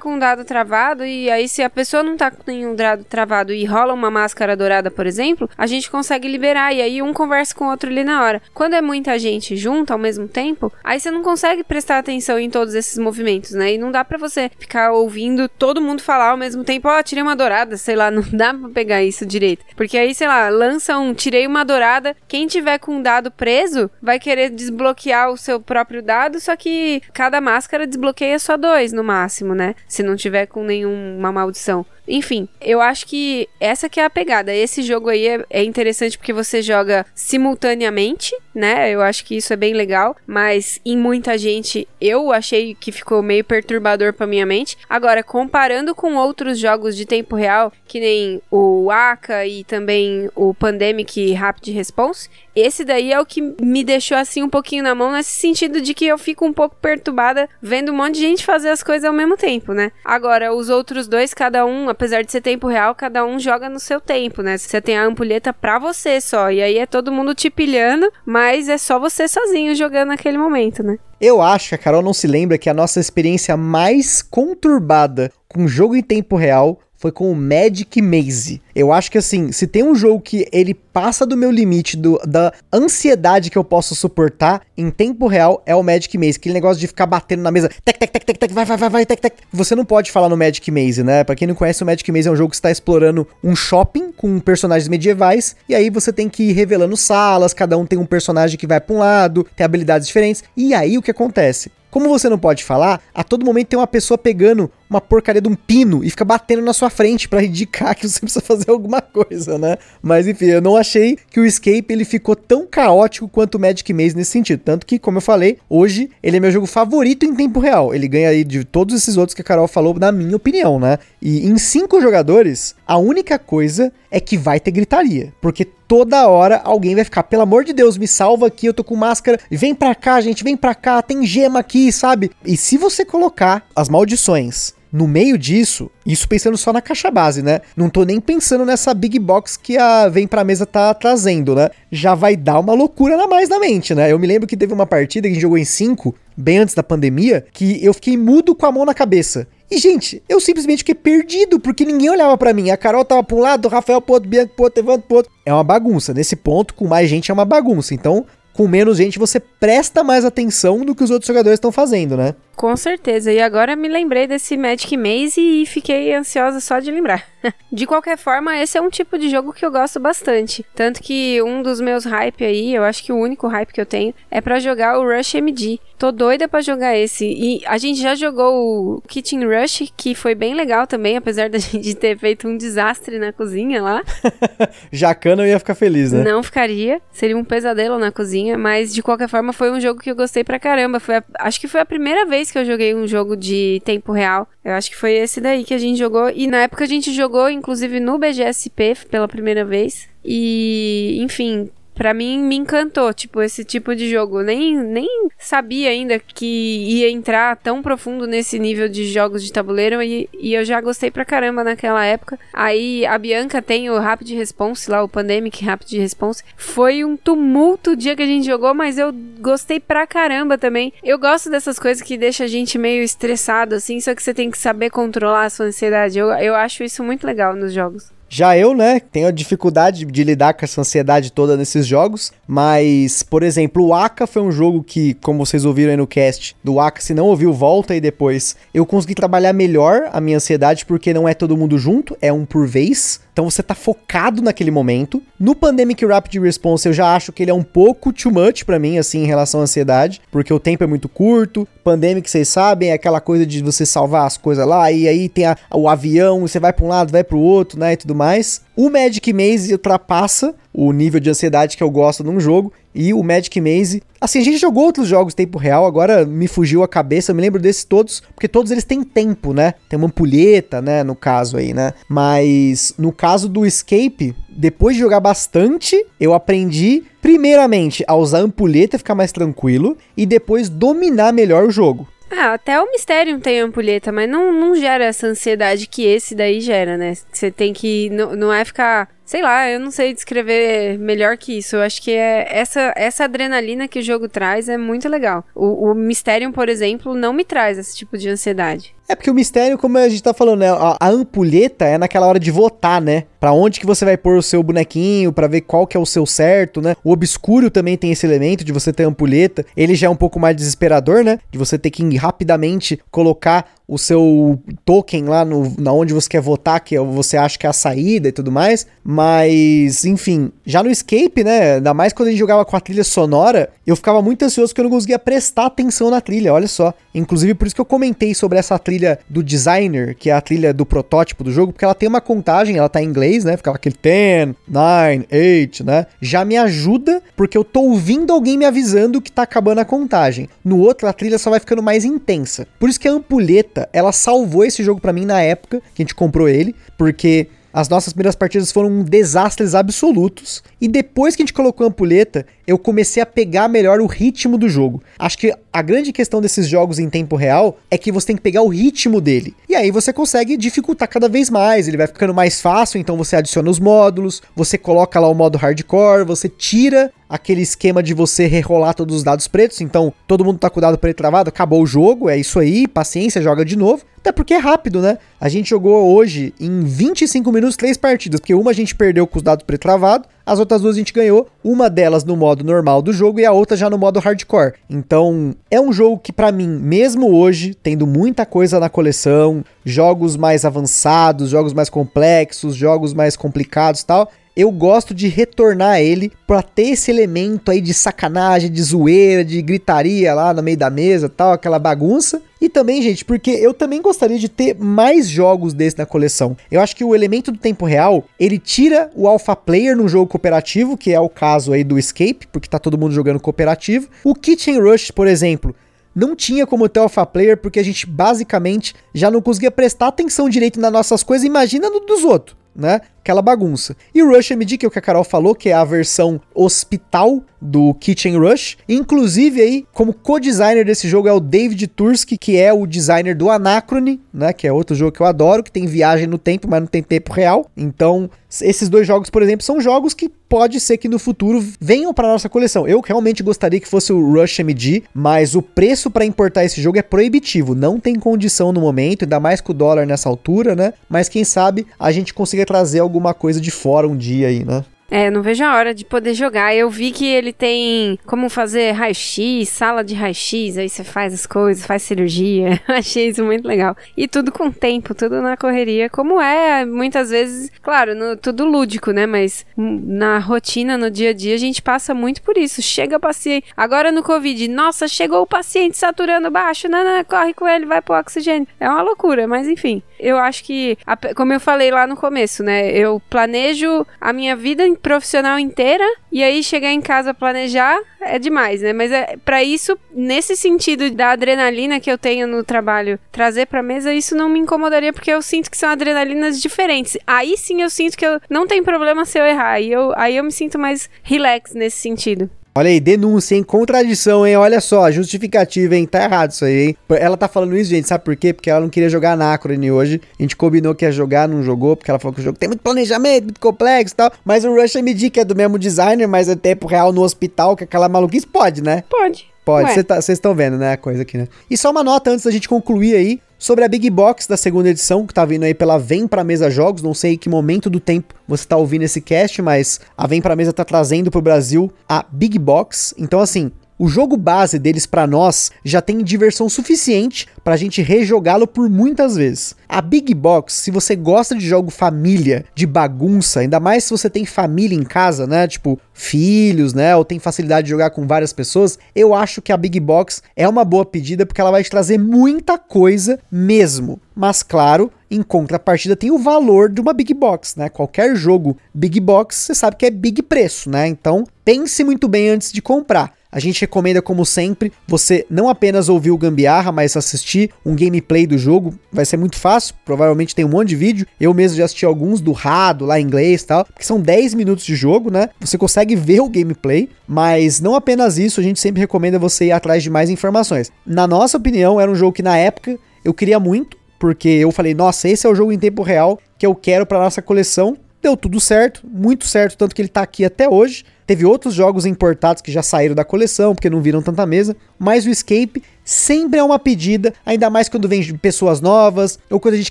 com 0.00 0.14
um 0.14 0.18
dado 0.18 0.44
travado 0.44 1.04
e 1.04 1.30
aí 1.30 1.48
se 1.48 1.62
a 1.62 1.70
pessoa 1.70 2.02
não 2.02 2.16
tá 2.16 2.30
com 2.30 2.42
nenhum 2.46 2.74
dado 2.74 3.04
travado 3.04 3.52
e 3.52 3.64
rola 3.64 3.92
uma 3.92 4.10
máscara 4.10 4.56
dourada, 4.56 4.90
por 4.90 5.06
exemplo, 5.06 5.48
a 5.56 5.66
gente 5.66 5.90
consegue 5.90 6.28
liberar 6.28 6.74
e 6.74 6.80
aí 6.80 7.02
um 7.02 7.12
conversa 7.12 7.54
com 7.54 7.66
o 7.66 7.70
outro 7.70 7.90
ali 7.90 8.04
na 8.04 8.22
hora. 8.22 8.42
Quando 8.52 8.74
é 8.74 8.80
muita 8.80 9.18
gente 9.18 9.56
junto 9.56 9.92
ao 9.92 9.98
mesmo 9.98 10.26
tempo, 10.26 10.72
aí 10.82 10.98
você 10.98 11.10
não 11.10 11.22
consegue 11.22 11.62
prestar 11.62 11.98
atenção 11.98 12.38
em 12.38 12.50
todos 12.50 12.74
esses 12.74 12.98
movimentos, 12.98 13.52
né? 13.52 13.74
E 13.74 13.78
não 13.78 13.90
dá 13.90 14.04
para 14.04 14.18
você 14.18 14.50
ficar 14.58 14.92
ouvindo 14.92 15.48
todo 15.48 15.80
mundo 15.80 16.02
falar 16.02 16.30
ao 16.30 16.36
mesmo 16.36 16.55
mesmo 16.56 16.64
tempo, 16.64 16.88
ó, 16.88 16.98
oh, 16.98 17.02
tirei 17.02 17.22
uma 17.22 17.36
dourada, 17.36 17.76
sei 17.76 17.94
lá, 17.94 18.10
não 18.10 18.22
dá 18.32 18.54
pra 18.54 18.68
pegar 18.70 19.02
isso 19.02 19.26
direito. 19.26 19.64
Porque 19.76 19.98
aí, 19.98 20.14
sei 20.14 20.26
lá, 20.26 20.48
lança 20.48 20.98
um, 20.98 21.12
tirei 21.12 21.46
uma 21.46 21.64
dourada, 21.64 22.16
quem 22.26 22.46
tiver 22.46 22.78
com 22.78 22.96
um 22.96 23.02
dado 23.02 23.30
preso 23.30 23.90
vai 24.00 24.18
querer 24.18 24.50
desbloquear 24.50 25.30
o 25.30 25.36
seu 25.36 25.60
próprio 25.60 26.02
dado, 26.02 26.40
só 26.40 26.56
que 26.56 27.02
cada 27.12 27.40
máscara 27.40 27.86
desbloqueia 27.86 28.38
só 28.38 28.56
dois 28.56 28.92
no 28.92 29.04
máximo, 29.04 29.54
né? 29.54 29.74
Se 29.86 30.02
não 30.02 30.16
tiver 30.16 30.46
com 30.46 30.64
nenhuma 30.64 31.30
maldição. 31.30 31.84
Enfim, 32.06 32.48
eu 32.60 32.80
acho 32.80 33.06
que 33.06 33.48
essa 33.60 33.88
que 33.88 34.00
é 34.00 34.04
a 34.04 34.10
pegada. 34.10 34.54
Esse 34.54 34.82
jogo 34.82 35.08
aí 35.08 35.26
é, 35.26 35.44
é 35.50 35.64
interessante 35.64 36.16
porque 36.16 36.32
você 36.32 36.62
joga 36.62 37.04
simultaneamente, 37.14 38.36
né? 38.54 38.90
Eu 38.90 39.02
acho 39.02 39.24
que 39.24 39.36
isso 39.36 39.52
é 39.52 39.56
bem 39.56 39.74
legal, 39.74 40.16
mas 40.26 40.80
em 40.84 40.96
muita 40.96 41.36
gente 41.36 41.86
eu 42.00 42.32
achei 42.32 42.74
que 42.74 42.92
ficou 42.92 43.22
meio 43.22 43.44
perturbador 43.44 44.12
para 44.12 44.26
minha 44.26 44.46
mente. 44.46 44.76
Agora, 44.88 45.22
comparando 45.22 45.94
com 45.94 46.14
outros 46.14 46.58
jogos 46.58 46.96
de 46.96 47.04
tempo 47.04 47.36
real, 47.36 47.72
que 47.86 48.00
nem 48.00 48.42
o 48.50 48.90
Aka 48.90 49.46
e 49.46 49.64
também 49.64 50.28
o 50.34 50.54
Pandemic 50.54 51.32
Rapid 51.32 51.74
Response, 51.74 52.28
esse 52.54 52.84
daí 52.84 53.12
é 53.12 53.20
o 53.20 53.26
que 53.26 53.42
me 53.60 53.84
deixou 53.84 54.16
assim 54.16 54.42
um 54.42 54.48
pouquinho 54.48 54.82
na 54.82 54.94
mão, 54.94 55.12
nesse 55.12 55.32
sentido 55.32 55.80
de 55.80 55.92
que 55.92 56.06
eu 56.06 56.16
fico 56.16 56.46
um 56.46 56.52
pouco 56.52 56.74
perturbada 56.76 57.48
vendo 57.60 57.92
um 57.92 57.96
monte 57.96 58.14
de 58.14 58.20
gente 58.20 58.46
fazer 58.46 58.70
as 58.70 58.82
coisas 58.82 59.04
ao 59.04 59.12
mesmo 59.12 59.36
tempo, 59.36 59.74
né? 59.74 59.92
Agora, 60.02 60.54
os 60.54 60.70
outros 60.70 61.06
dois, 61.06 61.34
cada 61.34 61.66
um, 61.66 61.90
apesar 61.96 62.22
de 62.22 62.30
ser 62.30 62.42
tempo 62.42 62.68
real, 62.68 62.94
cada 62.94 63.24
um 63.24 63.40
joga 63.40 63.70
no 63.70 63.80
seu 63.80 64.00
tempo, 64.00 64.42
né? 64.42 64.58
Você 64.58 64.80
tem 64.80 64.96
a 64.96 65.04
ampulheta 65.04 65.52
pra 65.52 65.78
você 65.78 66.20
só, 66.20 66.50
e 66.50 66.62
aí 66.62 66.78
é 66.78 66.86
todo 66.86 67.10
mundo 67.10 67.34
te 67.34 67.48
pilhando, 67.48 68.12
mas 68.24 68.68
é 68.68 68.76
só 68.76 68.98
você 68.98 69.26
sozinho 69.26 69.74
jogando 69.74 70.08
naquele 70.08 70.36
momento, 70.36 70.82
né? 70.82 70.98
Eu 71.18 71.40
acho 71.40 71.70
que 71.70 71.74
a 71.74 71.78
Carol 71.78 72.02
não 72.02 72.12
se 72.12 72.26
lembra 72.26 72.58
que 72.58 72.68
a 72.68 72.74
nossa 72.74 73.00
experiência 73.00 73.56
mais 73.56 74.20
conturbada 74.20 75.32
com 75.48 75.66
jogo 75.66 75.96
em 75.96 76.02
tempo 76.02 76.36
real 76.36 76.78
foi 76.98 77.12
com 77.12 77.30
o 77.30 77.34
Magic 77.34 78.00
Maze. 78.00 78.60
Eu 78.74 78.92
acho 78.92 79.10
que 79.10 79.18
assim, 79.18 79.52
se 79.52 79.66
tem 79.66 79.82
um 79.82 79.94
jogo 79.94 80.20
que 80.20 80.46
ele 80.52 80.74
passa 80.74 81.24
do 81.26 81.36
meu 81.36 81.50
limite 81.50 81.96
do, 81.96 82.18
da 82.26 82.52
ansiedade 82.72 83.50
que 83.50 83.56
eu 83.56 83.64
posso 83.64 83.94
suportar 83.94 84.62
em 84.76 84.90
tempo 84.90 85.26
real, 85.26 85.62
é 85.66 85.74
o 85.74 85.82
Magic 85.82 86.16
Maze. 86.18 86.36
Aquele 86.36 86.54
negócio 86.54 86.80
de 86.80 86.86
ficar 86.86 87.06
batendo 87.06 87.42
na 87.42 87.50
mesa, 87.50 87.70
tec, 87.84 87.98
tec, 87.98 88.10
tec, 88.10 88.24
tec, 88.24 88.38
tec, 88.38 88.52
vai, 88.52 88.64
vai, 88.64 88.76
vai, 88.76 88.88
vai, 88.90 89.06
tec, 89.06 89.20
tec. 89.20 89.34
Você 89.52 89.74
não 89.74 89.84
pode 89.84 90.10
falar 90.10 90.28
no 90.28 90.36
Magic 90.36 90.70
Maze, 90.70 91.02
né? 91.02 91.24
Pra 91.24 91.34
quem 91.34 91.48
não 91.48 91.54
conhece, 91.54 91.82
o 91.82 91.86
Magic 91.86 92.10
Maze 92.10 92.28
é 92.28 92.30
um 92.30 92.36
jogo 92.36 92.50
que 92.50 92.56
está 92.56 92.70
explorando 92.70 93.26
um 93.42 93.54
shopping 93.54 94.12
com 94.12 94.38
personagens 94.40 94.88
medievais, 94.88 95.56
e 95.68 95.74
aí 95.74 95.90
você 95.90 96.12
tem 96.12 96.28
que 96.28 96.44
ir 96.44 96.52
revelando 96.52 96.96
salas, 96.96 97.54
cada 97.54 97.76
um 97.76 97.86
tem 97.86 97.98
um 97.98 98.06
personagem 98.06 98.58
que 98.58 98.66
vai 98.66 98.80
pra 98.80 98.94
um 98.94 98.98
lado, 98.98 99.46
tem 99.56 99.64
habilidades 99.64 100.06
diferentes. 100.06 100.44
E 100.56 100.74
aí 100.74 100.98
o 100.98 101.02
que 101.02 101.10
acontece? 101.10 101.70
Como 101.90 102.10
você 102.10 102.28
não 102.28 102.38
pode 102.38 102.62
falar, 102.62 103.00
a 103.14 103.24
todo 103.24 103.46
momento 103.46 103.68
tem 103.68 103.78
uma 103.78 103.86
pessoa 103.86 104.18
pegando 104.18 104.70
uma 104.88 105.00
porcaria 105.00 105.40
de 105.40 105.48
um 105.48 105.54
pino 105.54 106.04
e 106.04 106.10
fica 106.10 106.24
batendo 106.24 106.62
na 106.62 106.72
sua 106.72 106.90
frente 106.90 107.28
para 107.28 107.44
indicar 107.44 107.94
que 107.94 108.08
você 108.08 108.20
precisa 108.20 108.44
fazer 108.44 108.70
alguma 108.70 109.00
coisa, 109.00 109.58
né? 109.58 109.76
Mas 110.02 110.26
enfim, 110.26 110.46
eu 110.46 110.60
não 110.60 110.76
achei 110.76 111.18
que 111.30 111.40
o 111.40 111.44
Escape 111.44 111.86
ele 111.90 112.04
ficou 112.04 112.36
tão 112.36 112.66
caótico 112.66 113.28
quanto 113.28 113.56
o 113.56 113.60
Magic 113.60 113.92
Maze 113.92 114.16
nesse 114.16 114.30
sentido. 114.30 114.60
Tanto 114.64 114.86
que, 114.86 114.98
como 114.98 115.18
eu 115.18 115.22
falei, 115.22 115.58
hoje 115.68 116.10
ele 116.22 116.36
é 116.36 116.40
meu 116.40 116.50
jogo 116.50 116.66
favorito 116.66 117.24
em 117.24 117.34
tempo 117.34 117.60
real. 117.60 117.94
Ele 117.94 118.08
ganha 118.08 118.28
aí 118.28 118.44
de 118.44 118.64
todos 118.64 118.94
esses 118.94 119.16
outros 119.16 119.34
que 119.34 119.42
a 119.42 119.44
Carol 119.44 119.68
falou, 119.68 119.94
na 119.98 120.12
minha 120.12 120.36
opinião, 120.36 120.78
né? 120.78 120.98
E 121.20 121.46
em 121.46 121.58
cinco 121.58 122.00
jogadores, 122.00 122.74
a 122.86 122.96
única 122.98 123.38
coisa 123.38 123.92
é 124.10 124.20
que 124.20 124.36
vai 124.36 124.60
ter 124.60 124.70
gritaria. 124.70 125.32
Porque 125.40 125.64
toda 125.64 126.26
hora 126.28 126.60
alguém 126.64 126.94
vai 126.94 127.04
ficar, 127.04 127.22
pelo 127.24 127.42
amor 127.42 127.64
de 127.64 127.72
Deus, 127.72 127.96
me 127.96 128.06
salva 128.06 128.46
aqui, 128.46 128.66
eu 128.66 128.74
tô 128.74 128.84
com 128.84 128.96
máscara. 128.96 129.38
Vem 129.50 129.74
pra 129.74 129.94
cá, 129.94 130.20
gente, 130.20 130.44
vem 130.44 130.56
pra 130.56 130.74
cá, 130.74 131.02
tem 131.02 131.24
gema 131.24 131.60
aqui, 131.60 131.92
sabe? 131.92 132.30
E 132.44 132.56
se 132.56 132.76
você 132.76 133.04
colocar 133.04 133.66
as 133.74 133.88
maldições 133.88 134.74
no 134.96 135.06
meio 135.06 135.36
disso, 135.36 135.90
isso 136.06 136.26
pensando 136.26 136.56
só 136.56 136.72
na 136.72 136.80
caixa 136.80 137.10
base, 137.10 137.42
né? 137.42 137.60
Não 137.76 137.90
tô 137.90 138.02
nem 138.02 138.18
pensando 138.18 138.64
nessa 138.64 138.94
big 138.94 139.18
box 139.18 139.54
que 139.56 139.76
a 139.76 140.08
Vem 140.08 140.26
Pra 140.26 140.42
Mesa 140.42 140.64
tá 140.64 140.94
trazendo, 140.94 141.54
né? 141.54 141.68
Já 141.92 142.14
vai 142.14 142.34
dar 142.34 142.58
uma 142.60 142.72
loucura 142.72 143.14
na 143.14 143.26
mais 143.26 143.46
na 143.46 143.58
mente, 143.58 143.94
né? 143.94 144.10
Eu 144.10 144.18
me 144.18 144.26
lembro 144.26 144.48
que 144.48 144.56
teve 144.56 144.72
uma 144.72 144.86
partida 144.86 145.28
que 145.28 145.32
a 145.32 145.34
gente 145.34 145.42
jogou 145.42 145.58
em 145.58 145.66
5, 145.66 146.14
bem 146.34 146.60
antes 146.60 146.74
da 146.74 146.82
pandemia, 146.82 147.44
que 147.52 147.84
eu 147.84 147.92
fiquei 147.92 148.16
mudo 148.16 148.54
com 148.54 148.64
a 148.64 148.72
mão 148.72 148.86
na 148.86 148.94
cabeça. 148.94 149.46
E, 149.70 149.76
gente, 149.76 150.22
eu 150.28 150.40
simplesmente 150.40 150.78
fiquei 150.78 150.94
perdido, 150.94 151.60
porque 151.60 151.84
ninguém 151.84 152.08
olhava 152.08 152.38
para 152.38 152.54
mim. 152.54 152.70
A 152.70 152.76
Carol 152.76 153.04
tava 153.04 153.22
pra 153.22 153.36
um 153.36 153.40
lado, 153.40 153.66
o 153.66 153.70
Rafael 153.70 154.00
pro 154.00 154.14
outro, 154.14 154.30
Bianca 154.30 154.52
pro 154.54 154.64
outro, 154.64 154.82
Evandro 154.82 155.06
pro 155.06 155.16
outro. 155.18 155.32
É 155.44 155.52
uma 155.52 155.64
bagunça. 155.64 156.14
Nesse 156.14 156.36
ponto, 156.36 156.72
com 156.72 156.86
mais 156.86 157.10
gente, 157.10 157.30
é 157.30 157.34
uma 157.34 157.44
bagunça. 157.44 157.92
Então, 157.92 158.24
com 158.56 158.66
menos 158.66 158.96
gente, 158.96 159.18
você 159.18 159.38
presta 159.38 160.02
mais 160.02 160.24
atenção 160.24 160.78
no 160.78 160.94
que 160.94 161.04
os 161.04 161.10
outros 161.10 161.26
jogadores 161.26 161.58
estão 161.58 161.70
fazendo, 161.70 162.16
né? 162.16 162.34
Com 162.56 162.74
certeza. 162.74 163.30
E 163.30 163.40
agora 163.40 163.76
me 163.76 163.86
lembrei 163.86 164.26
desse 164.26 164.56
Magic 164.56 164.96
Maze 164.96 165.40
e 165.40 165.66
fiquei 165.66 166.14
ansiosa 166.14 166.58
só 166.58 166.80
de 166.80 166.90
lembrar. 166.90 167.22
de 167.70 167.86
qualquer 167.86 168.16
forma, 168.16 168.56
esse 168.56 168.78
é 168.78 168.80
um 168.80 168.88
tipo 168.88 169.18
de 169.18 169.28
jogo 169.28 169.52
que 169.52 169.64
eu 169.64 169.70
gosto 169.70 170.00
bastante. 170.00 170.64
Tanto 170.74 171.02
que 171.02 171.40
um 171.42 171.62
dos 171.62 171.80
meus 171.80 172.04
hype 172.04 172.44
aí, 172.44 172.74
eu 172.74 172.82
acho 172.82 173.04
que 173.04 173.12
o 173.12 173.16
único 173.16 173.46
hype 173.46 173.72
que 173.72 173.80
eu 173.80 173.86
tenho, 173.86 174.14
é 174.30 174.40
para 174.40 174.58
jogar 174.58 174.98
o 174.98 175.04
Rush 175.04 175.34
MD. 175.34 175.78
Tô 175.98 176.12
doida 176.12 176.46
para 176.46 176.60
jogar 176.60 176.96
esse. 176.96 177.26
E 177.26 177.62
a 177.66 177.78
gente 177.78 178.00
já 178.00 178.14
jogou 178.14 178.96
o 178.96 179.02
Kitchen 179.06 179.44
Rush, 179.44 179.92
que 179.96 180.14
foi 180.14 180.34
bem 180.34 180.54
legal 180.54 180.86
também, 180.86 181.16
apesar 181.16 181.48
da 181.50 181.58
gente 181.58 181.94
ter 181.94 182.18
feito 182.18 182.48
um 182.48 182.56
desastre 182.56 183.18
na 183.18 183.32
cozinha 183.32 183.82
lá. 183.82 184.02
Jacana 184.92 185.42
eu 185.42 185.48
ia 185.48 185.58
ficar 185.58 185.74
feliz, 185.74 186.12
né? 186.12 186.22
Não 186.24 186.42
ficaria. 186.42 187.00
Seria 187.12 187.36
um 187.36 187.44
pesadelo 187.44 187.98
na 187.98 188.10
cozinha, 188.10 188.58
mas 188.58 188.92
de 188.92 189.02
qualquer 189.02 189.28
forma 189.28 189.52
foi 189.52 189.70
um 189.70 189.80
jogo 189.80 190.00
que 190.00 190.10
eu 190.10 190.16
gostei 190.16 190.44
pra 190.44 190.58
caramba. 190.58 191.00
Foi 191.00 191.16
a, 191.16 191.24
acho 191.40 191.60
que 191.60 191.68
foi 191.68 191.80
a 191.80 191.86
primeira 191.86 192.26
vez 192.26 192.45
vez 192.46 192.50
que 192.50 192.58
eu 192.58 192.64
joguei 192.64 192.94
um 192.94 193.06
jogo 193.06 193.36
de 193.36 193.80
tempo 193.84 194.12
real. 194.12 194.48
Eu 194.64 194.72
acho 194.72 194.90
que 194.90 194.96
foi 194.96 195.12
esse 195.12 195.40
daí 195.40 195.64
que 195.64 195.74
a 195.74 195.78
gente 195.78 195.98
jogou. 195.98 196.30
E 196.30 196.46
na 196.46 196.62
época 196.62 196.84
a 196.84 196.86
gente 196.86 197.12
jogou, 197.12 197.48
inclusive, 197.50 197.98
no 197.98 198.18
BGSP 198.18 198.94
pela 199.10 199.26
primeira 199.26 199.64
vez. 199.64 200.08
E, 200.24 201.18
enfim, 201.20 201.70
para 201.96 202.12
mim 202.12 202.38
me 202.38 202.56
encantou, 202.56 203.12
tipo, 203.12 203.40
esse 203.40 203.64
tipo 203.64 203.96
de 203.96 204.08
jogo. 204.08 204.42
Nem, 204.42 204.76
nem 204.76 205.08
sabia 205.38 205.88
ainda 205.90 206.18
que 206.18 206.46
ia 206.46 207.10
entrar 207.10 207.56
tão 207.56 207.82
profundo 207.82 208.26
nesse 208.26 208.58
nível 208.58 208.88
de 208.88 209.06
jogos 209.06 209.42
de 209.42 209.52
tabuleiro 209.52 210.02
e, 210.02 210.28
e 210.38 210.54
eu 210.54 210.64
já 210.64 210.80
gostei 210.80 211.10
pra 211.10 211.24
caramba 211.24 211.64
naquela 211.64 212.04
época. 212.04 212.38
Aí 212.52 213.06
a 213.06 213.16
Bianca 213.16 213.62
tem 213.62 213.88
o 213.90 213.98
Rapid 213.98 214.36
Response 214.36 214.90
lá, 214.90 215.02
o 215.02 215.08
Pandemic 215.08 215.64
Rapid 215.64 215.98
Response. 215.98 216.44
Foi 216.56 217.02
um 217.02 217.16
tumulto 217.16 217.92
o 217.92 217.96
dia 217.96 218.14
que 218.14 218.22
a 218.22 218.26
gente 218.26 218.46
jogou, 218.46 218.74
mas 218.74 218.98
eu 218.98 219.12
gostei 219.40 219.80
pra 219.80 220.06
caramba 220.06 220.58
também. 220.58 220.92
Eu 221.02 221.18
gosto 221.18 221.48
dessas 221.50 221.78
coisas 221.78 222.02
que 222.02 222.18
deixa 222.18 222.44
a 222.44 222.48
gente 222.48 222.78
meio 222.78 223.02
estressado, 223.02 223.74
assim, 223.74 224.00
só 224.00 224.14
que 224.14 224.22
você 224.22 224.34
tem 224.34 224.50
que 224.50 224.58
saber 224.58 224.90
controlar 224.90 225.44
a 225.44 225.50
sua 225.50 225.66
ansiedade. 225.66 226.18
Eu, 226.18 226.28
eu 226.32 226.54
acho 226.54 226.84
isso 226.84 227.02
muito 227.02 227.26
legal 227.26 227.56
nos 227.56 227.72
jogos. 227.72 228.15
Já 228.28 228.56
eu, 228.58 228.74
né, 228.74 229.00
tenho 229.00 229.28
a 229.28 229.30
dificuldade 229.30 230.04
de 230.04 230.24
lidar 230.24 230.54
com 230.54 230.64
essa 230.64 230.80
ansiedade 230.80 231.30
toda 231.30 231.56
nesses 231.56 231.86
jogos, 231.86 232.32
mas, 232.46 233.22
por 233.22 233.42
exemplo, 233.42 233.86
o 233.86 233.94
Aka 233.94 234.26
foi 234.26 234.42
um 234.42 234.50
jogo 234.50 234.82
que, 234.82 235.14
como 235.14 235.44
vocês 235.44 235.64
ouviram 235.64 235.90
aí 235.90 235.96
no 235.96 236.06
cast 236.06 236.56
do 236.62 236.80
Aka, 236.80 237.00
se 237.00 237.14
não 237.14 237.26
ouviu, 237.26 237.52
volta 237.52 237.92
aí 237.92 238.00
depois. 238.00 238.56
Eu 238.74 238.84
consegui 238.84 239.14
trabalhar 239.14 239.52
melhor 239.52 240.08
a 240.12 240.20
minha 240.20 240.36
ansiedade 240.36 240.84
porque 240.84 241.14
não 241.14 241.28
é 241.28 241.34
todo 241.34 241.56
mundo 241.56 241.78
junto, 241.78 242.16
é 242.20 242.32
um 242.32 242.44
por 242.44 242.66
vez. 242.66 243.20
Então 243.32 243.50
você 243.50 243.62
tá 243.62 243.74
focado 243.74 244.40
naquele 244.40 244.70
momento. 244.70 245.22
No 245.38 245.54
Pandemic 245.54 246.04
Rapid 246.06 246.42
Response 246.42 246.88
eu 246.88 246.92
já 246.94 247.14
acho 247.14 247.32
que 247.32 247.42
ele 247.42 247.50
é 247.50 247.54
um 247.54 247.62
pouco 247.62 248.10
too 248.10 248.32
much 248.32 248.64
para 248.64 248.78
mim, 248.78 248.96
assim, 248.96 249.22
em 249.22 249.26
relação 249.26 249.60
à 249.60 249.64
ansiedade, 249.64 250.22
porque 250.32 250.52
o 250.52 250.58
tempo 250.58 250.82
é 250.82 250.86
muito 250.86 251.06
curto. 251.06 251.68
Pandemic, 251.84 252.28
vocês 252.28 252.48
sabem, 252.48 252.90
é 252.90 252.94
aquela 252.94 253.20
coisa 253.20 253.46
de 253.46 253.62
você 253.62 253.84
salvar 253.84 254.26
as 254.26 254.36
coisas 254.36 254.66
lá, 254.66 254.90
e 254.90 255.06
aí 255.06 255.28
tem 255.28 255.44
a, 255.44 255.56
o 255.72 255.88
avião, 255.88 256.40
você 256.40 256.58
vai 256.58 256.72
para 256.72 256.84
um 256.84 256.88
lado, 256.88 257.12
vai 257.12 257.22
para 257.22 257.36
o 257.36 257.40
outro, 257.40 257.78
né, 257.78 257.92
e 257.92 257.96
tudo 257.96 258.14
mais. 258.16 258.62
O 258.74 258.90
Magic 258.90 259.32
Maze 259.32 259.72
ultrapassa 259.72 260.54
o 260.72 260.92
nível 260.92 261.20
de 261.20 261.30
ansiedade 261.30 261.76
que 261.76 261.82
eu 261.82 261.90
gosto 261.90 262.24
num 262.24 262.40
jogo. 262.40 262.72
E 262.94 263.12
o 263.12 263.22
Magic 263.22 263.60
Maze. 263.60 264.02
Assim, 264.18 264.38
a 264.40 264.42
gente 264.42 264.56
jogou 264.56 264.84
outros 264.84 265.06
jogos 265.06 265.34
em 265.34 265.36
tempo 265.36 265.58
real, 265.58 265.84
agora 265.84 266.24
me 266.24 266.48
fugiu 266.48 266.82
a 266.82 266.88
cabeça, 266.88 267.30
eu 267.30 267.36
me 267.36 267.42
lembro 267.42 267.60
desses 267.60 267.84
todos, 267.84 268.22
porque 268.34 268.48
todos 268.48 268.72
eles 268.72 268.84
têm 268.84 269.02
tempo, 269.04 269.52
né? 269.52 269.74
Tem 269.86 269.98
uma 269.98 270.06
ampulheta, 270.06 270.80
né? 270.80 271.04
No 271.04 271.14
caso 271.14 271.58
aí, 271.58 271.74
né? 271.74 271.92
Mas 272.08 272.94
no 272.98 273.12
caso 273.12 273.50
do 273.50 273.66
Escape, 273.66 274.34
depois 274.48 274.96
de 274.96 275.02
jogar 275.02 275.20
bastante, 275.20 276.02
eu 276.18 276.32
aprendi, 276.32 277.04
primeiramente, 277.20 278.02
a 278.08 278.16
usar 278.16 278.38
a 278.38 278.42
ampulheta 278.42 278.96
e 278.96 278.98
ficar 278.98 279.14
mais 279.14 279.30
tranquilo, 279.30 279.96
e 280.16 280.24
depois 280.24 280.70
dominar 280.70 281.32
melhor 281.34 281.64
o 281.64 281.70
jogo. 281.70 282.08
Ah, 282.30 282.54
até 282.54 282.80
o 282.80 282.90
Mysterium 282.90 283.38
tem 283.38 283.60
ampulheta, 283.60 284.10
mas 284.10 284.28
não, 284.28 284.52
não 284.52 284.74
gera 284.74 285.04
essa 285.04 285.26
ansiedade 285.26 285.86
que 285.86 286.04
esse 286.04 286.34
daí 286.34 286.60
gera, 286.60 286.96
né? 286.96 287.14
Você 287.32 287.50
tem 287.50 287.72
que. 287.72 288.10
Não, 288.10 288.34
não 288.34 288.52
é 288.52 288.64
ficar 288.64 289.08
Sei 289.26 289.42
lá, 289.42 289.68
eu 289.68 289.80
não 289.80 289.90
sei 289.90 290.14
descrever 290.14 290.96
melhor 291.00 291.36
que 291.36 291.58
isso. 291.58 291.74
Eu 291.74 291.82
acho 291.82 292.00
que 292.00 292.12
é 292.12 292.46
essa, 292.48 292.94
essa 292.94 293.24
adrenalina 293.24 293.88
que 293.88 293.98
o 293.98 294.02
jogo 294.02 294.28
traz 294.28 294.68
é 294.68 294.78
muito 294.78 295.08
legal. 295.08 295.44
O, 295.52 295.90
o 295.90 295.94
Mysterium, 295.94 296.52
por 296.52 296.68
exemplo, 296.68 297.12
não 297.12 297.32
me 297.32 297.44
traz 297.44 297.76
esse 297.76 297.96
tipo 297.96 298.16
de 298.16 298.28
ansiedade. 298.28 298.94
É 299.08 299.14
porque 299.14 299.30
o 299.30 299.34
mistério, 299.34 299.78
como 299.78 299.98
a 299.98 300.08
gente 300.08 300.22
tá 300.22 300.34
falando, 300.34 300.60
né? 300.60 300.70
A, 300.70 300.96
a, 300.98 301.08
ampulheta 301.08 301.84
é 301.84 301.96
naquela 301.96 302.26
hora 302.26 302.40
de 302.40 302.50
votar, 302.50 303.00
né? 303.00 303.24
Pra 303.38 303.52
onde 303.52 303.78
que 303.78 303.86
você 303.86 304.04
vai 304.04 304.16
pôr 304.16 304.36
o 304.36 304.42
seu 304.42 304.62
bonequinho, 304.62 305.32
para 305.32 305.46
ver 305.46 305.60
qual 305.60 305.86
que 305.86 305.96
é 305.96 306.00
o 306.00 306.06
seu 306.06 306.26
certo, 306.26 306.80
né? 306.80 306.96
O 307.04 307.12
obscuro 307.12 307.70
também 307.70 307.96
tem 307.96 308.10
esse 308.10 308.26
elemento 308.26 308.64
de 308.64 308.72
você 308.72 308.92
ter 308.92 309.04
ampulheta. 309.04 309.64
Ele 309.76 309.94
já 309.94 310.08
é 310.08 310.10
um 310.10 310.16
pouco 310.16 310.40
mais 310.40 310.56
desesperador, 310.56 311.22
né? 311.22 311.38
De 311.52 311.58
você 311.58 311.78
ter 311.78 311.90
que 311.90 312.16
rapidamente 312.16 312.98
colocar 313.10 313.75
o 313.88 313.98
seu 313.98 314.58
token 314.84 315.24
lá 315.24 315.44
no, 315.44 315.72
na 315.78 315.92
onde 315.92 316.12
você 316.12 316.28
quer 316.28 316.40
votar, 316.40 316.80
que 316.80 316.98
você 316.98 317.36
acha 317.36 317.58
que 317.58 317.66
é 317.66 317.70
a 317.70 317.72
saída 317.72 318.28
e 318.28 318.32
tudo 318.32 318.50
mais. 318.50 318.86
Mas, 319.04 320.04
enfim, 320.04 320.50
já 320.64 320.82
no 320.82 320.90
Escape, 320.90 321.44
né? 321.44 321.74
Ainda 321.74 321.94
mais 321.94 322.12
quando 322.12 322.28
a 322.28 322.30
gente 322.32 322.40
jogava 322.40 322.64
com 322.64 322.76
a 322.76 322.80
trilha 322.80 323.04
sonora, 323.04 323.70
eu 323.86 323.94
ficava 323.94 324.20
muito 324.20 324.44
ansioso 324.44 324.72
porque 324.72 324.80
eu 324.80 324.84
não 324.84 324.90
conseguia 324.90 325.18
prestar 325.18 325.66
atenção 325.66 326.10
na 326.10 326.20
trilha, 326.20 326.52
olha 326.52 326.66
só. 326.66 326.92
Inclusive, 327.14 327.54
por 327.54 327.66
isso 327.66 327.74
que 327.74 327.80
eu 327.80 327.84
comentei 327.84 328.34
sobre 328.34 328.58
essa 328.58 328.78
trilha 328.78 329.18
do 329.28 329.42
designer, 329.42 330.16
que 330.16 330.30
é 330.30 330.32
a 330.32 330.40
trilha 330.40 330.74
do 330.74 330.84
protótipo 330.84 331.44
do 331.44 331.52
jogo, 331.52 331.72
porque 331.72 331.84
ela 331.84 331.94
tem 331.94 332.08
uma 332.08 332.20
contagem, 332.20 332.76
ela 332.76 332.88
tá 332.88 333.00
em 333.00 333.06
inglês, 333.06 333.44
né? 333.44 333.56
Ficava 333.56 333.76
aquele 333.76 333.96
10, 334.02 334.54
9, 334.68 335.26
8, 335.32 335.84
né? 335.84 336.06
Já 336.20 336.44
me 336.44 336.56
ajuda, 336.56 337.22
porque 337.36 337.56
eu 337.56 337.64
tô 337.64 337.82
ouvindo 337.82 338.32
alguém 338.32 338.58
me 338.58 338.64
avisando 338.64 339.22
que 339.22 339.30
tá 339.30 339.42
acabando 339.42 339.78
a 339.78 339.84
contagem. 339.84 340.48
No 340.64 340.78
outro, 340.80 341.06
a 341.06 341.12
trilha 341.12 341.38
só 341.38 341.50
vai 341.50 341.60
ficando 341.60 341.82
mais 341.82 342.04
intensa. 342.04 342.66
Por 342.78 342.88
isso 342.88 342.98
que 342.98 343.06
a 343.06 343.12
ampulheta, 343.12 343.75
ela 343.92 344.12
salvou 344.12 344.64
esse 344.64 344.82
jogo 344.82 345.00
para 345.00 345.12
mim 345.12 345.24
na 345.24 345.40
época 345.40 345.80
que 345.94 346.02
a 346.02 346.04
gente 346.04 346.14
comprou 346.14 346.48
ele, 346.48 346.74
porque 346.96 347.48
as 347.72 347.88
nossas 347.90 348.14
primeiras 348.14 348.34
partidas 348.34 348.72
foram 348.72 349.02
desastres 349.02 349.74
absolutos. 349.74 350.62
E 350.80 350.88
depois 350.88 351.36
que 351.36 351.42
a 351.42 351.44
gente 351.44 351.52
colocou 351.52 351.84
a 351.84 351.88
ampulheta, 351.88 352.46
eu 352.66 352.78
comecei 352.78 353.22
a 353.22 353.26
pegar 353.26 353.68
melhor 353.68 354.00
o 354.00 354.06
ritmo 354.06 354.58
do 354.58 354.68
jogo. 354.68 355.02
Acho 355.18 355.38
que 355.38 355.54
a 355.72 355.82
grande 355.82 356.12
questão 356.12 356.40
desses 356.40 356.66
jogos 356.66 356.98
em 356.98 357.08
tempo 357.08 357.36
real 357.36 357.78
é 357.90 357.96
que 357.96 358.10
você 358.10 358.28
tem 358.28 358.36
que 358.36 358.42
pegar 358.42 358.62
o 358.62 358.68
ritmo 358.68 359.20
dele. 359.20 359.54
E 359.68 359.74
aí 359.74 359.90
você 359.90 360.12
consegue 360.12 360.56
dificultar 360.56 361.08
cada 361.08 361.28
vez 361.28 361.48
mais. 361.48 361.86
Ele 361.86 361.96
vai 361.96 362.06
ficando 362.06 362.34
mais 362.34 362.60
fácil, 362.60 362.98
então 362.98 363.16
você 363.16 363.36
adiciona 363.36 363.70
os 363.70 363.78
módulos, 363.78 364.42
você 364.54 364.76
coloca 364.76 365.20
lá 365.20 365.28
o 365.28 365.34
modo 365.34 365.58
hardcore, 365.58 366.24
você 366.24 366.48
tira 366.48 367.12
aquele 367.28 367.62
esquema 367.62 368.02
de 368.02 368.14
você 368.14 368.46
rerolar 368.46 368.94
todos 368.94 369.16
os 369.16 369.22
dados 369.22 369.48
pretos. 369.48 369.80
Então, 369.80 370.12
todo 370.26 370.44
mundo 370.44 370.58
tá 370.58 370.70
com 370.70 370.78
o 370.78 370.82
dado 370.82 370.98
preto 370.98 371.16
travado, 371.16 371.48
acabou 371.48 371.82
o 371.82 371.86
jogo, 371.86 372.28
é 372.28 372.36
isso 372.36 372.58
aí, 372.58 372.86
paciência, 372.86 373.42
joga 373.42 373.64
de 373.64 373.76
novo. 373.76 374.02
Até 374.18 374.32
porque 374.32 374.54
é 374.54 374.58
rápido, 374.58 375.00
né? 375.00 375.18
A 375.40 375.48
gente 375.48 375.70
jogou 375.70 376.14
hoje 376.14 376.52
em 376.58 376.80
25 376.80 377.52
minutos 377.52 377.76
três 377.76 377.96
partidas, 377.96 378.40
porque 378.40 378.54
uma 378.54 378.70
a 378.70 378.74
gente 378.74 378.94
perdeu 378.94 379.26
com 379.26 379.38
os 379.38 379.42
dados 379.42 379.64
preto 379.64 379.82
travado, 379.82 380.26
as 380.46 380.60
outras 380.60 380.80
duas 380.80 380.94
a 380.94 380.98
gente 381.00 381.12
ganhou, 381.12 381.48
uma 381.62 381.90
delas 381.90 382.24
no 382.24 382.36
modo 382.36 382.62
normal 382.62 383.02
do 383.02 383.12
jogo 383.12 383.40
e 383.40 383.44
a 383.44 383.50
outra 383.50 383.76
já 383.76 383.90
no 383.90 383.98
modo 383.98 384.20
hardcore. 384.20 384.74
Então, 384.88 385.56
é 385.68 385.80
um 385.80 385.92
jogo 385.92 386.18
que 386.18 386.32
para 386.32 386.52
mim, 386.52 386.68
mesmo 386.68 387.34
hoje, 387.34 387.74
tendo 387.74 388.06
muita 388.06 388.46
coisa 388.46 388.78
na 388.78 388.88
coleção, 388.88 389.64
jogos 389.84 390.36
mais 390.36 390.64
avançados, 390.64 391.50
jogos 391.50 391.72
mais 391.72 391.90
complexos, 391.90 392.76
jogos 392.76 393.12
mais 393.12 393.36
complicados, 393.36 394.04
tal, 394.04 394.30
eu 394.56 394.70
gosto 394.70 395.14
de 395.14 395.28
retornar 395.28 396.00
ele 396.00 396.32
para 396.46 396.62
ter 396.62 396.88
esse 396.88 397.10
elemento 397.10 397.70
aí 397.70 397.78
de 397.78 397.92
sacanagem, 397.92 398.72
de 398.72 398.82
zoeira, 398.82 399.44
de 399.44 399.60
gritaria 399.60 400.32
lá 400.32 400.54
no 400.54 400.62
meio 400.62 400.78
da 400.78 400.88
mesa, 400.88 401.28
tal, 401.28 401.52
aquela 401.52 401.78
bagunça. 401.78 402.40
E 402.58 402.70
também, 402.70 403.02
gente, 403.02 403.22
porque 403.22 403.50
eu 403.50 403.74
também 403.74 404.00
gostaria 404.00 404.38
de 404.38 404.48
ter 404.48 404.74
mais 404.74 405.28
jogos 405.28 405.74
desse 405.74 405.98
na 405.98 406.06
coleção. 406.06 406.56
Eu 406.70 406.80
acho 406.80 406.96
que 406.96 407.04
o 407.04 407.14
elemento 407.14 407.52
do 407.52 407.58
tempo 407.58 407.84
real, 407.84 408.24
ele 408.40 408.58
tira 408.58 409.10
o 409.14 409.28
alpha 409.28 409.54
player 409.54 409.94
num 409.94 410.08
jogo 410.08 410.26
cooperativo, 410.26 410.96
que 410.96 411.12
é 411.12 411.20
o 411.20 411.28
caso 411.28 411.74
aí 411.74 411.84
do 411.84 411.98
Escape, 411.98 412.48
porque 412.50 412.68
tá 412.68 412.78
todo 412.78 412.96
mundo 412.96 413.12
jogando 413.12 413.38
cooperativo. 413.38 414.08
O 414.24 414.34
Kitchen 414.34 414.80
Rush, 414.80 415.10
por 415.10 415.26
exemplo, 415.26 415.76
não 416.14 416.34
tinha 416.34 416.66
como 416.66 416.88
ter 416.88 417.00
alpha 417.00 417.26
player 417.26 417.58
porque 417.58 417.78
a 417.78 417.84
gente 417.84 418.06
basicamente 418.06 418.94
já 419.12 419.30
não 419.30 419.42
conseguia 419.42 419.70
prestar 419.70 420.06
atenção 420.06 420.48
direito 420.48 420.80
nas 420.80 420.90
nossas 420.90 421.22
coisas, 421.22 421.44
imagina 421.44 421.90
no 421.90 422.00
dos 422.00 422.24
outros 422.24 422.56
né? 422.76 423.00
Aquela 423.26 423.42
bagunça. 423.42 423.96
E 424.14 424.22
Rush 424.22 424.52
MD, 424.52 424.78
que 424.78 424.86
é 424.86 424.88
o 424.88 424.90
que 424.90 425.00
a 425.00 425.02
Carol 425.02 425.24
falou, 425.24 425.52
que 425.52 425.68
é 425.68 425.72
a 425.72 425.82
versão 425.82 426.40
hospital 426.54 427.42
do 427.60 427.92
Kitchen 427.94 428.38
Rush. 428.38 428.76
Inclusive 428.88 429.60
aí, 429.60 429.84
como 429.92 430.12
co-designer 430.12 430.84
desse 430.84 431.08
jogo 431.08 431.26
é 431.26 431.32
o 431.32 431.40
David 431.40 431.88
Tursky, 431.88 432.38
que 432.38 432.56
é 432.56 432.72
o 432.72 432.86
designer 432.86 433.34
do 433.34 433.50
Anachrony, 433.50 434.20
né? 434.32 434.52
Que 434.52 434.68
é 434.68 434.72
outro 434.72 434.94
jogo 434.94 435.10
que 435.10 435.20
eu 435.20 435.26
adoro, 435.26 435.64
que 435.64 435.72
tem 435.72 435.86
viagem 435.86 436.28
no 436.28 436.38
tempo, 436.38 436.68
mas 436.70 436.80
não 436.80 436.86
tem 436.86 437.02
tempo 437.02 437.32
real. 437.32 437.68
Então, 437.76 438.30
esses 438.62 438.88
dois 438.88 439.06
jogos, 439.06 439.28
por 439.28 439.42
exemplo, 439.42 439.64
são 439.64 439.80
jogos 439.80 440.14
que 440.14 440.30
pode 440.48 440.78
ser 440.78 440.96
que 440.96 441.08
no 441.08 441.18
futuro 441.18 441.64
venham 441.80 442.14
para 442.14 442.28
nossa 442.28 442.48
coleção. 442.48 442.86
Eu 442.86 443.00
realmente 443.00 443.42
gostaria 443.42 443.80
que 443.80 443.88
fosse 443.88 444.12
o 444.12 444.32
Rush 444.32 444.60
MD, 444.60 445.02
mas 445.12 445.54
o 445.54 445.62
preço 445.62 446.10
para 446.10 446.24
importar 446.24 446.64
esse 446.64 446.80
jogo 446.80 446.98
é 446.98 447.02
proibitivo, 447.02 447.74
não 447.74 447.98
tem 447.98 448.14
condição 448.14 448.72
no 448.72 448.80
momento, 448.80 449.24
ainda 449.24 449.40
mais 449.40 449.60
com 449.60 449.72
o 449.72 449.74
dólar 449.74 450.06
nessa 450.06 450.28
altura, 450.28 450.76
né? 450.76 450.92
Mas 451.08 451.28
quem 451.28 451.42
sabe 451.42 451.86
a 451.98 452.12
gente 452.12 452.32
consiga 452.32 452.64
trazer 452.64 453.00
alguma 453.16 453.34
coisa 453.34 453.60
de 453.60 453.70
fora 453.70 454.06
um 454.06 454.16
dia 454.16 454.48
aí, 454.48 454.64
né? 454.64 454.84
É, 455.10 455.30
não 455.30 455.42
vejo 455.42 455.64
a 455.64 455.74
hora 455.74 455.94
de 455.94 456.04
poder 456.04 456.34
jogar. 456.34 456.74
Eu 456.74 456.90
vi 456.90 457.10
que 457.10 457.26
ele 457.26 457.52
tem 457.52 458.18
como 458.26 458.48
fazer 458.48 458.92
raio-x, 458.92 459.68
sala 459.68 460.02
de 460.02 460.14
raio-x, 460.14 460.78
aí 460.78 460.88
você 460.88 461.04
faz 461.04 461.32
as 461.32 461.46
coisas, 461.46 461.86
faz 461.86 462.02
cirurgia. 462.02 462.80
Achei 462.88 463.28
isso 463.28 463.44
muito 463.44 463.66
legal. 463.66 463.96
E 464.16 464.26
tudo 464.26 464.50
com 464.50 464.70
tempo, 464.70 465.14
tudo 465.14 465.40
na 465.40 465.56
correria, 465.56 466.10
como 466.10 466.40
é 466.40 466.84
muitas 466.84 467.30
vezes, 467.30 467.70
claro, 467.82 468.14
no, 468.14 468.36
tudo 468.36 468.64
lúdico, 468.64 469.12
né? 469.12 469.26
Mas 469.26 469.64
na 469.76 470.38
rotina, 470.38 470.98
no 470.98 471.10
dia 471.10 471.30
a 471.30 471.32
dia, 471.32 471.54
a 471.54 471.58
gente 471.58 471.80
passa 471.80 472.12
muito 472.14 472.42
por 472.42 472.56
isso. 472.56 472.82
Chega 472.82 473.20
paciente. 473.20 473.66
Agora 473.76 474.10
no 474.10 474.22
Covid, 474.22 474.68
nossa, 474.68 475.06
chegou 475.06 475.42
o 475.42 475.46
paciente 475.46 475.96
saturando 475.96 476.50
baixo, 476.50 476.88
nana, 476.88 477.24
corre 477.24 477.54
com 477.54 477.68
ele, 477.68 477.86
vai 477.86 478.02
pro 478.02 478.18
oxigênio. 478.18 478.66
É 478.80 478.88
uma 478.88 479.02
loucura, 479.02 479.46
mas 479.46 479.68
enfim. 479.68 480.02
Eu 480.18 480.38
acho 480.38 480.64
que, 480.64 480.96
como 481.36 481.52
eu 481.52 481.60
falei 481.60 481.90
lá 481.90 482.06
no 482.06 482.16
começo, 482.16 482.62
né? 482.62 482.90
Eu 482.90 483.20
planejo 483.28 484.06
a 484.20 484.32
minha 484.32 484.56
vida 484.56 484.86
profissional 484.96 485.58
inteira 485.58 486.04
e 486.30 486.42
aí 486.42 486.62
chegar 486.62 486.90
em 486.90 487.00
casa 487.00 487.34
planejar 487.34 487.98
é 488.20 488.38
demais, 488.38 488.82
né? 488.82 488.92
Mas 488.92 489.12
é 489.12 489.36
para 489.44 489.62
isso, 489.62 489.98
nesse 490.12 490.56
sentido 490.56 491.10
da 491.10 491.30
adrenalina 491.30 492.00
que 492.00 492.10
eu 492.10 492.18
tenho 492.18 492.46
no 492.46 492.64
trabalho, 492.64 493.18
trazer 493.30 493.66
para 493.66 493.82
mesa, 493.82 494.12
isso 494.12 494.34
não 494.34 494.48
me 494.48 494.58
incomodaria 494.58 495.12
porque 495.12 495.30
eu 495.30 495.40
sinto 495.42 495.70
que 495.70 495.76
são 495.76 495.88
adrenalinas 495.88 496.60
diferentes. 496.60 497.16
Aí 497.26 497.56
sim 497.56 497.82
eu 497.82 497.90
sinto 497.90 498.16
que 498.16 498.26
eu 498.26 498.40
não 498.50 498.66
tem 498.66 498.82
problema 498.82 499.24
se 499.24 499.38
eu 499.38 499.44
errar. 499.44 499.72
Aí 499.72 499.90
eu, 499.90 500.12
aí 500.16 500.36
eu 500.36 500.44
me 500.44 500.52
sinto 500.52 500.78
mais 500.78 501.08
relax 501.22 501.74
nesse 501.74 501.98
sentido. 501.98 502.50
Olha 502.76 502.90
aí, 502.90 503.00
denúncia, 503.00 503.54
hein? 503.54 503.62
Contradição, 503.62 504.46
hein? 504.46 504.54
Olha 504.56 504.82
só, 504.82 505.10
justificativa, 505.10 505.96
hein? 505.96 506.04
Tá 506.04 506.22
errado 506.22 506.50
isso 506.50 506.62
aí, 506.62 506.88
hein? 506.88 506.96
Ela 507.08 507.34
tá 507.34 507.48
falando 507.48 507.74
isso, 507.74 507.88
gente, 507.88 508.06
sabe 508.06 508.22
por 508.22 508.36
quê? 508.36 508.52
Porque 508.52 508.68
ela 508.68 508.80
não 508.80 508.90
queria 508.90 509.08
jogar 509.08 509.32
Anacrone 509.32 509.90
hoje. 509.90 510.20
A 510.38 510.42
gente 510.42 510.54
combinou 510.54 510.94
que 510.94 511.02
ia 511.02 511.10
jogar, 511.10 511.48
não 511.48 511.62
jogou, 511.62 511.96
porque 511.96 512.10
ela 512.10 512.20
falou 512.20 512.34
que 512.34 512.40
o 512.42 512.44
jogo 512.44 512.58
tem 512.58 512.68
muito 512.68 512.82
planejamento, 512.82 513.44
muito 513.44 513.60
complexo 513.60 514.12
e 514.12 514.16
tal. 514.16 514.30
Mas 514.44 514.62
o 514.62 514.74
Rush 514.74 514.94
MD, 514.96 515.30
que 515.30 515.40
é 515.40 515.44
do 515.46 515.56
mesmo 515.56 515.78
designer, 515.78 516.28
mas 516.28 516.50
é 516.50 516.54
tempo 516.54 516.86
real 516.86 517.14
no 517.14 517.22
hospital, 517.22 517.74
que 517.74 517.84
é 517.84 517.86
aquela 517.86 518.10
maluquice, 518.10 518.46
pode, 518.46 518.82
né? 518.82 519.04
Pode. 519.08 519.46
Pode, 519.64 519.92
vocês 519.94 520.06
tá, 520.06 520.32
estão 520.32 520.54
vendo, 520.54 520.76
né, 520.76 520.92
a 520.92 520.96
coisa 520.96 521.22
aqui, 521.22 521.36
né? 521.36 521.48
E 521.68 521.76
só 521.76 521.90
uma 521.90 522.04
nota 522.04 522.30
antes 522.30 522.44
da 522.44 522.52
gente 522.52 522.68
concluir 522.68 523.16
aí, 523.16 523.40
sobre 523.58 523.84
a 523.84 523.88
Big 523.88 524.08
Box 524.10 524.46
da 524.46 524.56
segunda 524.56 524.90
edição, 524.90 525.26
que 525.26 525.34
tá 525.34 525.44
vindo 525.44 525.64
aí 525.64 525.74
pela 525.74 525.98
Vem 525.98 526.26
Pra 526.28 526.44
Mesa 526.44 526.70
Jogos, 526.70 527.02
não 527.02 527.14
sei 527.14 527.36
que 527.36 527.48
momento 527.48 527.88
do 527.88 528.00
tempo 528.00 528.34
você 528.46 528.66
tá 528.66 528.76
ouvindo 528.76 529.02
esse 529.02 529.20
cast, 529.20 529.60
mas 529.62 530.00
a 530.16 530.26
Vem 530.26 530.42
Pra 530.42 530.56
Mesa 530.56 530.72
tá 530.72 530.84
trazendo 530.84 531.30
pro 531.30 531.40
Brasil 531.40 531.90
a 532.08 532.24
Big 532.30 532.58
Box, 532.58 533.14
então 533.18 533.40
assim, 533.40 533.70
o 533.98 534.08
jogo 534.08 534.36
base 534.36 534.78
deles 534.78 535.06
para 535.06 535.26
nós 535.26 535.70
já 535.84 536.02
tem 536.02 536.22
diversão 536.22 536.68
suficiente 536.68 537.46
para 537.64 537.74
a 537.74 537.76
gente 537.76 538.02
rejogá-lo 538.02 538.66
por 538.66 538.88
muitas 538.90 539.36
vezes. 539.36 539.74
A 539.88 540.00
Big 540.00 540.34
Box, 540.34 540.74
se 540.74 540.90
você 540.90 541.16
gosta 541.16 541.54
de 541.54 541.66
jogo 541.66 541.90
família, 541.90 542.64
de 542.74 542.86
bagunça, 542.86 543.60
ainda 543.60 543.80
mais 543.80 544.04
se 544.04 544.10
você 544.10 544.28
tem 544.28 544.44
família 544.44 544.96
em 544.96 545.02
casa, 545.02 545.46
né? 545.46 545.66
Tipo, 545.66 545.98
filhos, 546.12 546.92
né? 546.92 547.16
Ou 547.16 547.24
tem 547.24 547.38
facilidade 547.38 547.86
de 547.86 547.90
jogar 547.90 548.10
com 548.10 548.26
várias 548.26 548.52
pessoas, 548.52 548.98
eu 549.14 549.34
acho 549.34 549.62
que 549.62 549.72
a 549.72 549.76
Big 549.76 549.98
Box 549.98 550.42
é 550.54 550.68
uma 550.68 550.84
boa 550.84 551.04
pedida 551.04 551.46
porque 551.46 551.60
ela 551.60 551.70
vai 551.70 551.82
te 551.82 551.90
trazer 551.90 552.18
muita 552.18 552.78
coisa 552.78 553.38
mesmo. 553.50 554.20
Mas 554.34 554.62
claro, 554.62 555.10
em 555.30 555.42
contrapartida 555.42 556.14
tem 556.14 556.30
o 556.30 556.38
valor 556.38 556.90
de 556.90 557.00
uma 557.00 557.12
Big 557.12 557.32
Box, 557.32 557.78
né? 557.78 557.88
Qualquer 557.88 558.36
jogo 558.36 558.76
Big 558.94 559.18
Box, 559.20 559.56
você 559.56 559.74
sabe 559.74 559.96
que 559.96 560.06
é 560.06 560.10
big 560.10 560.42
preço, 560.42 560.90
né? 560.90 561.06
Então, 561.08 561.44
pense 561.64 562.04
muito 562.04 562.28
bem 562.28 562.50
antes 562.50 562.70
de 562.70 562.82
comprar. 562.82 563.35
A 563.50 563.58
gente 563.58 563.80
recomenda, 563.80 564.20
como 564.20 564.44
sempre, 564.44 564.92
você 565.06 565.46
não 565.48 565.68
apenas 565.68 566.08
ouvir 566.08 566.30
o 566.30 566.38
Gambiarra, 566.38 566.92
mas 566.92 567.16
assistir 567.16 567.70
um 567.84 567.94
gameplay 567.94 568.46
do 568.46 568.58
jogo. 568.58 568.94
Vai 569.12 569.24
ser 569.24 569.36
muito 569.36 569.56
fácil, 569.56 569.94
provavelmente 570.04 570.54
tem 570.54 570.64
um 570.64 570.68
monte 570.68 570.88
de 570.88 570.96
vídeo. 570.96 571.26
Eu 571.40 571.54
mesmo 571.54 571.78
já 571.78 571.84
assisti 571.84 572.04
alguns 572.04 572.40
do 572.40 572.52
Rado, 572.52 573.04
lá 573.04 573.20
em 573.20 573.24
inglês 573.24 573.62
e 573.62 573.66
tal, 573.66 573.84
porque 573.84 574.04
são 574.04 574.20
10 574.20 574.54
minutos 574.54 574.84
de 574.84 574.94
jogo, 574.94 575.30
né? 575.30 575.48
Você 575.60 575.78
consegue 575.78 576.16
ver 576.16 576.40
o 576.40 576.48
gameplay, 576.48 577.08
mas 577.26 577.80
não 577.80 577.94
apenas 577.94 578.38
isso, 578.38 578.60
a 578.60 578.62
gente 578.62 578.80
sempre 578.80 579.00
recomenda 579.00 579.38
você 579.38 579.66
ir 579.66 579.72
atrás 579.72 580.02
de 580.02 580.10
mais 580.10 580.28
informações. 580.30 580.90
Na 581.06 581.26
nossa 581.26 581.56
opinião, 581.56 582.00
era 582.00 582.10
um 582.10 582.14
jogo 582.14 582.32
que 582.32 582.42
na 582.42 582.56
época 582.56 582.98
eu 583.24 583.32
queria 583.32 583.58
muito, 583.58 583.96
porque 584.18 584.48
eu 584.48 584.72
falei, 584.72 584.94
nossa, 584.94 585.28
esse 585.28 585.46
é 585.46 585.50
o 585.50 585.54
jogo 585.54 585.72
em 585.72 585.78
tempo 585.78 586.02
real 586.02 586.38
que 586.58 586.66
eu 586.66 586.74
quero 586.74 587.04
para 587.04 587.18
nossa 587.18 587.42
coleção 587.42 587.96
deu 588.22 588.36
tudo 588.36 588.60
certo, 588.60 589.02
muito 589.06 589.46
certo, 589.46 589.76
tanto 589.76 589.94
que 589.94 590.02
ele 590.02 590.08
tá 590.08 590.22
aqui 590.22 590.44
até 590.44 590.68
hoje. 590.68 591.04
Teve 591.26 591.44
outros 591.44 591.74
jogos 591.74 592.06
importados 592.06 592.62
que 592.62 592.70
já 592.70 592.82
saíram 592.82 593.14
da 593.14 593.24
coleção, 593.24 593.74
porque 593.74 593.90
não 593.90 594.00
viram 594.00 594.22
tanta 594.22 594.46
mesa, 594.46 594.76
mas 594.96 595.26
o 595.26 595.30
Escape 595.30 595.82
sempre 596.04 596.60
é 596.60 596.62
uma 596.62 596.78
pedida, 596.78 597.34
ainda 597.44 597.68
mais 597.68 597.88
quando 597.88 598.08
vem 598.08 598.22
pessoas 598.36 598.80
novas, 598.80 599.36
ou 599.50 599.58
quando 599.58 599.74
a 599.74 599.76
gente 599.76 599.90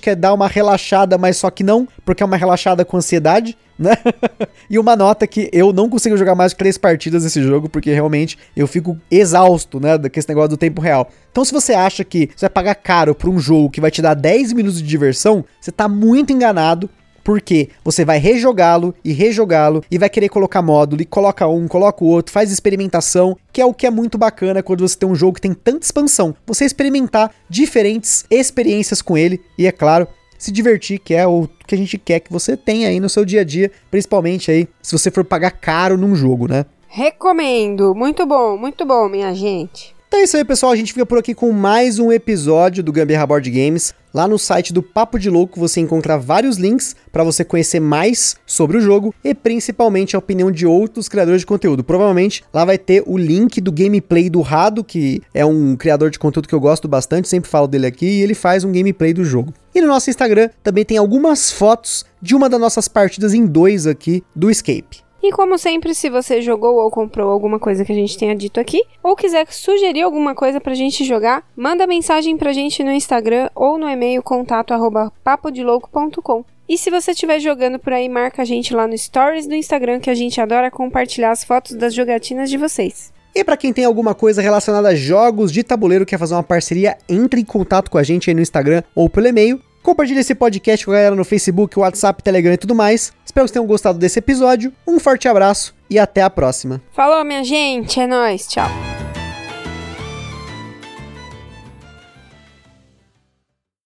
quer 0.00 0.16
dar 0.16 0.32
uma 0.32 0.48
relaxada, 0.48 1.18
mas 1.18 1.36
só 1.36 1.50
que 1.50 1.62
não, 1.62 1.86
porque 2.06 2.22
é 2.22 2.26
uma 2.26 2.38
relaxada 2.38 2.86
com 2.86 2.96
ansiedade, 2.96 3.56
né? 3.78 3.92
e 4.70 4.78
uma 4.78 4.96
nota 4.96 5.26
que 5.26 5.50
eu 5.52 5.74
não 5.74 5.90
consigo 5.90 6.16
jogar 6.16 6.34
mais 6.34 6.54
três 6.54 6.78
partidas 6.78 7.22
desse 7.22 7.42
jogo, 7.42 7.68
porque 7.68 7.92
realmente 7.92 8.38
eu 8.56 8.66
fico 8.66 8.98
exausto, 9.10 9.78
né, 9.78 9.98
desse 9.98 10.28
negócio 10.28 10.50
do 10.50 10.56
tempo 10.56 10.80
real. 10.80 11.10
Então 11.30 11.44
se 11.44 11.52
você 11.52 11.74
acha 11.74 12.02
que 12.02 12.30
você 12.34 12.46
vai 12.46 12.50
pagar 12.50 12.74
caro 12.76 13.14
por 13.14 13.28
um 13.28 13.38
jogo 13.38 13.68
que 13.68 13.80
vai 13.80 13.90
te 13.90 14.00
dar 14.00 14.14
10 14.14 14.54
minutos 14.54 14.80
de 14.80 14.88
diversão, 14.88 15.44
você 15.60 15.70
tá 15.70 15.86
muito 15.86 16.32
enganado 16.32 16.88
porque 17.26 17.70
você 17.82 18.04
vai 18.04 18.18
rejogá-lo 18.18 18.94
e 19.04 19.12
rejogá-lo 19.12 19.82
e 19.90 19.98
vai 19.98 20.08
querer 20.08 20.28
colocar 20.28 20.62
módulo 20.62 21.02
e 21.02 21.04
coloca 21.04 21.44
um, 21.48 21.66
coloca 21.66 22.04
o 22.04 22.06
outro, 22.06 22.32
faz 22.32 22.52
experimentação, 22.52 23.36
que 23.52 23.60
é 23.60 23.66
o 23.66 23.74
que 23.74 23.84
é 23.84 23.90
muito 23.90 24.16
bacana 24.16 24.62
quando 24.62 24.86
você 24.86 24.96
tem 24.96 25.08
um 25.08 25.14
jogo 25.16 25.34
que 25.34 25.40
tem 25.40 25.52
tanta 25.52 25.84
expansão. 25.84 26.36
Você 26.46 26.64
experimentar 26.64 27.34
diferentes 27.50 28.24
experiências 28.30 29.02
com 29.02 29.18
ele 29.18 29.40
e 29.58 29.66
é 29.66 29.72
claro, 29.72 30.06
se 30.38 30.52
divertir, 30.52 31.00
que 31.00 31.14
é 31.14 31.26
o 31.26 31.48
que 31.66 31.74
a 31.74 31.78
gente 31.78 31.98
quer 31.98 32.20
que 32.20 32.32
você 32.32 32.56
tenha 32.56 32.90
aí 32.90 33.00
no 33.00 33.08
seu 33.08 33.24
dia 33.24 33.40
a 33.40 33.44
dia, 33.44 33.72
principalmente 33.90 34.52
aí 34.52 34.68
se 34.80 34.96
você 34.96 35.10
for 35.10 35.24
pagar 35.24 35.50
caro 35.50 35.98
num 35.98 36.14
jogo, 36.14 36.46
né? 36.46 36.64
Recomendo, 36.86 37.92
muito 37.92 38.24
bom, 38.24 38.56
muito 38.56 38.86
bom, 38.86 39.08
minha 39.08 39.34
gente. 39.34 39.95
É 40.16 40.22
isso 40.22 40.36
aí, 40.36 40.44
pessoal. 40.44 40.72
A 40.72 40.76
gente 40.76 40.94
fica 40.94 41.04
por 41.04 41.18
aqui 41.18 41.34
com 41.34 41.52
mais 41.52 41.98
um 41.98 42.10
episódio 42.10 42.82
do 42.82 42.90
Gambiarra 42.90 43.26
Board 43.26 43.50
Games. 43.50 43.94
Lá 44.14 44.26
no 44.26 44.38
site 44.38 44.72
do 44.72 44.82
Papo 44.82 45.18
de 45.18 45.28
Louco 45.28 45.60
você 45.60 45.78
encontra 45.78 46.18
vários 46.18 46.56
links 46.56 46.96
para 47.12 47.22
você 47.22 47.44
conhecer 47.44 47.80
mais 47.80 48.34
sobre 48.46 48.78
o 48.78 48.80
jogo 48.80 49.14
e 49.22 49.34
principalmente 49.34 50.16
a 50.16 50.18
opinião 50.18 50.50
de 50.50 50.66
outros 50.66 51.06
criadores 51.06 51.42
de 51.42 51.46
conteúdo. 51.46 51.84
Provavelmente 51.84 52.42
lá 52.52 52.64
vai 52.64 52.78
ter 52.78 53.04
o 53.06 53.18
link 53.18 53.60
do 53.60 53.70
gameplay 53.70 54.30
do 54.30 54.40
Rado, 54.40 54.82
que 54.82 55.20
é 55.34 55.44
um 55.44 55.76
criador 55.76 56.10
de 56.10 56.18
conteúdo 56.18 56.48
que 56.48 56.54
eu 56.54 56.60
gosto 56.60 56.88
bastante, 56.88 57.28
sempre 57.28 57.50
falo 57.50 57.68
dele 57.68 57.86
aqui, 57.86 58.06
e 58.06 58.22
ele 58.22 58.34
faz 58.34 58.64
um 58.64 58.72
gameplay 58.72 59.12
do 59.12 59.22
jogo. 59.22 59.52
E 59.74 59.82
no 59.82 59.86
nosso 59.86 60.08
Instagram 60.08 60.48
também 60.62 60.84
tem 60.84 60.96
algumas 60.96 61.52
fotos 61.52 62.06
de 62.22 62.34
uma 62.34 62.48
das 62.48 62.58
nossas 62.58 62.88
partidas 62.88 63.34
em 63.34 63.44
dois 63.44 63.86
aqui 63.86 64.24
do 64.34 64.50
Escape. 64.50 65.05
E 65.26 65.32
como 65.32 65.58
sempre, 65.58 65.92
se 65.92 66.08
você 66.08 66.40
jogou 66.40 66.76
ou 66.76 66.88
comprou 66.88 67.32
alguma 67.32 67.58
coisa 67.58 67.84
que 67.84 67.90
a 67.90 67.94
gente 67.96 68.16
tenha 68.16 68.32
dito 68.32 68.60
aqui, 68.60 68.80
ou 69.02 69.16
quiser 69.16 69.44
sugerir 69.50 70.02
alguma 70.02 70.36
coisa 70.36 70.60
pra 70.60 70.72
gente 70.72 71.04
jogar, 71.04 71.42
manda 71.56 71.84
mensagem 71.84 72.36
pra 72.36 72.52
gente 72.52 72.84
no 72.84 72.92
Instagram 72.92 73.50
ou 73.52 73.76
no 73.76 73.88
e-mail 73.88 74.22
contato. 74.22 74.72
E 76.68 76.78
se 76.78 76.90
você 76.90 77.10
estiver 77.10 77.40
jogando 77.40 77.76
por 77.76 77.92
aí, 77.92 78.08
marca 78.08 78.42
a 78.42 78.44
gente 78.44 78.72
lá 78.72 78.86
no 78.86 78.96
Stories 78.96 79.48
do 79.48 79.56
Instagram, 79.56 79.98
que 79.98 80.10
a 80.10 80.14
gente 80.14 80.40
adora 80.40 80.70
compartilhar 80.70 81.32
as 81.32 81.42
fotos 81.42 81.74
das 81.74 81.92
jogatinas 81.92 82.48
de 82.48 82.56
vocês. 82.56 83.12
E 83.34 83.42
para 83.42 83.56
quem 83.56 83.72
tem 83.72 83.84
alguma 83.84 84.14
coisa 84.14 84.40
relacionada 84.40 84.90
a 84.90 84.94
jogos 84.94 85.50
de 85.50 85.64
tabuleiro, 85.64 86.06
quer 86.06 86.20
fazer 86.20 86.34
uma 86.34 86.42
parceria, 86.44 86.96
entre 87.08 87.40
em 87.40 87.44
contato 87.44 87.90
com 87.90 87.98
a 87.98 88.04
gente 88.04 88.30
aí 88.30 88.34
no 88.34 88.42
Instagram 88.42 88.84
ou 88.94 89.10
pelo 89.10 89.26
e-mail. 89.26 89.60
Compartilhe 89.82 90.20
esse 90.20 90.36
podcast 90.36 90.86
com 90.86 90.92
a 90.92 90.94
galera 90.94 91.16
no 91.16 91.24
Facebook, 91.24 91.76
WhatsApp, 91.76 92.22
Telegram 92.22 92.52
e 92.52 92.56
tudo 92.56 92.76
mais. 92.76 93.12
Espero 93.36 93.48
que 93.48 93.52
tenham 93.52 93.66
gostado 93.66 93.98
desse 93.98 94.18
episódio. 94.18 94.72
Um 94.88 94.98
forte 94.98 95.28
abraço 95.28 95.74
e 95.90 95.98
até 95.98 96.22
a 96.22 96.30
próxima. 96.30 96.80
Falou, 96.92 97.22
minha 97.22 97.44
gente. 97.44 98.00
É 98.00 98.06
nóis. 98.06 98.46
Tchau. 98.46 98.95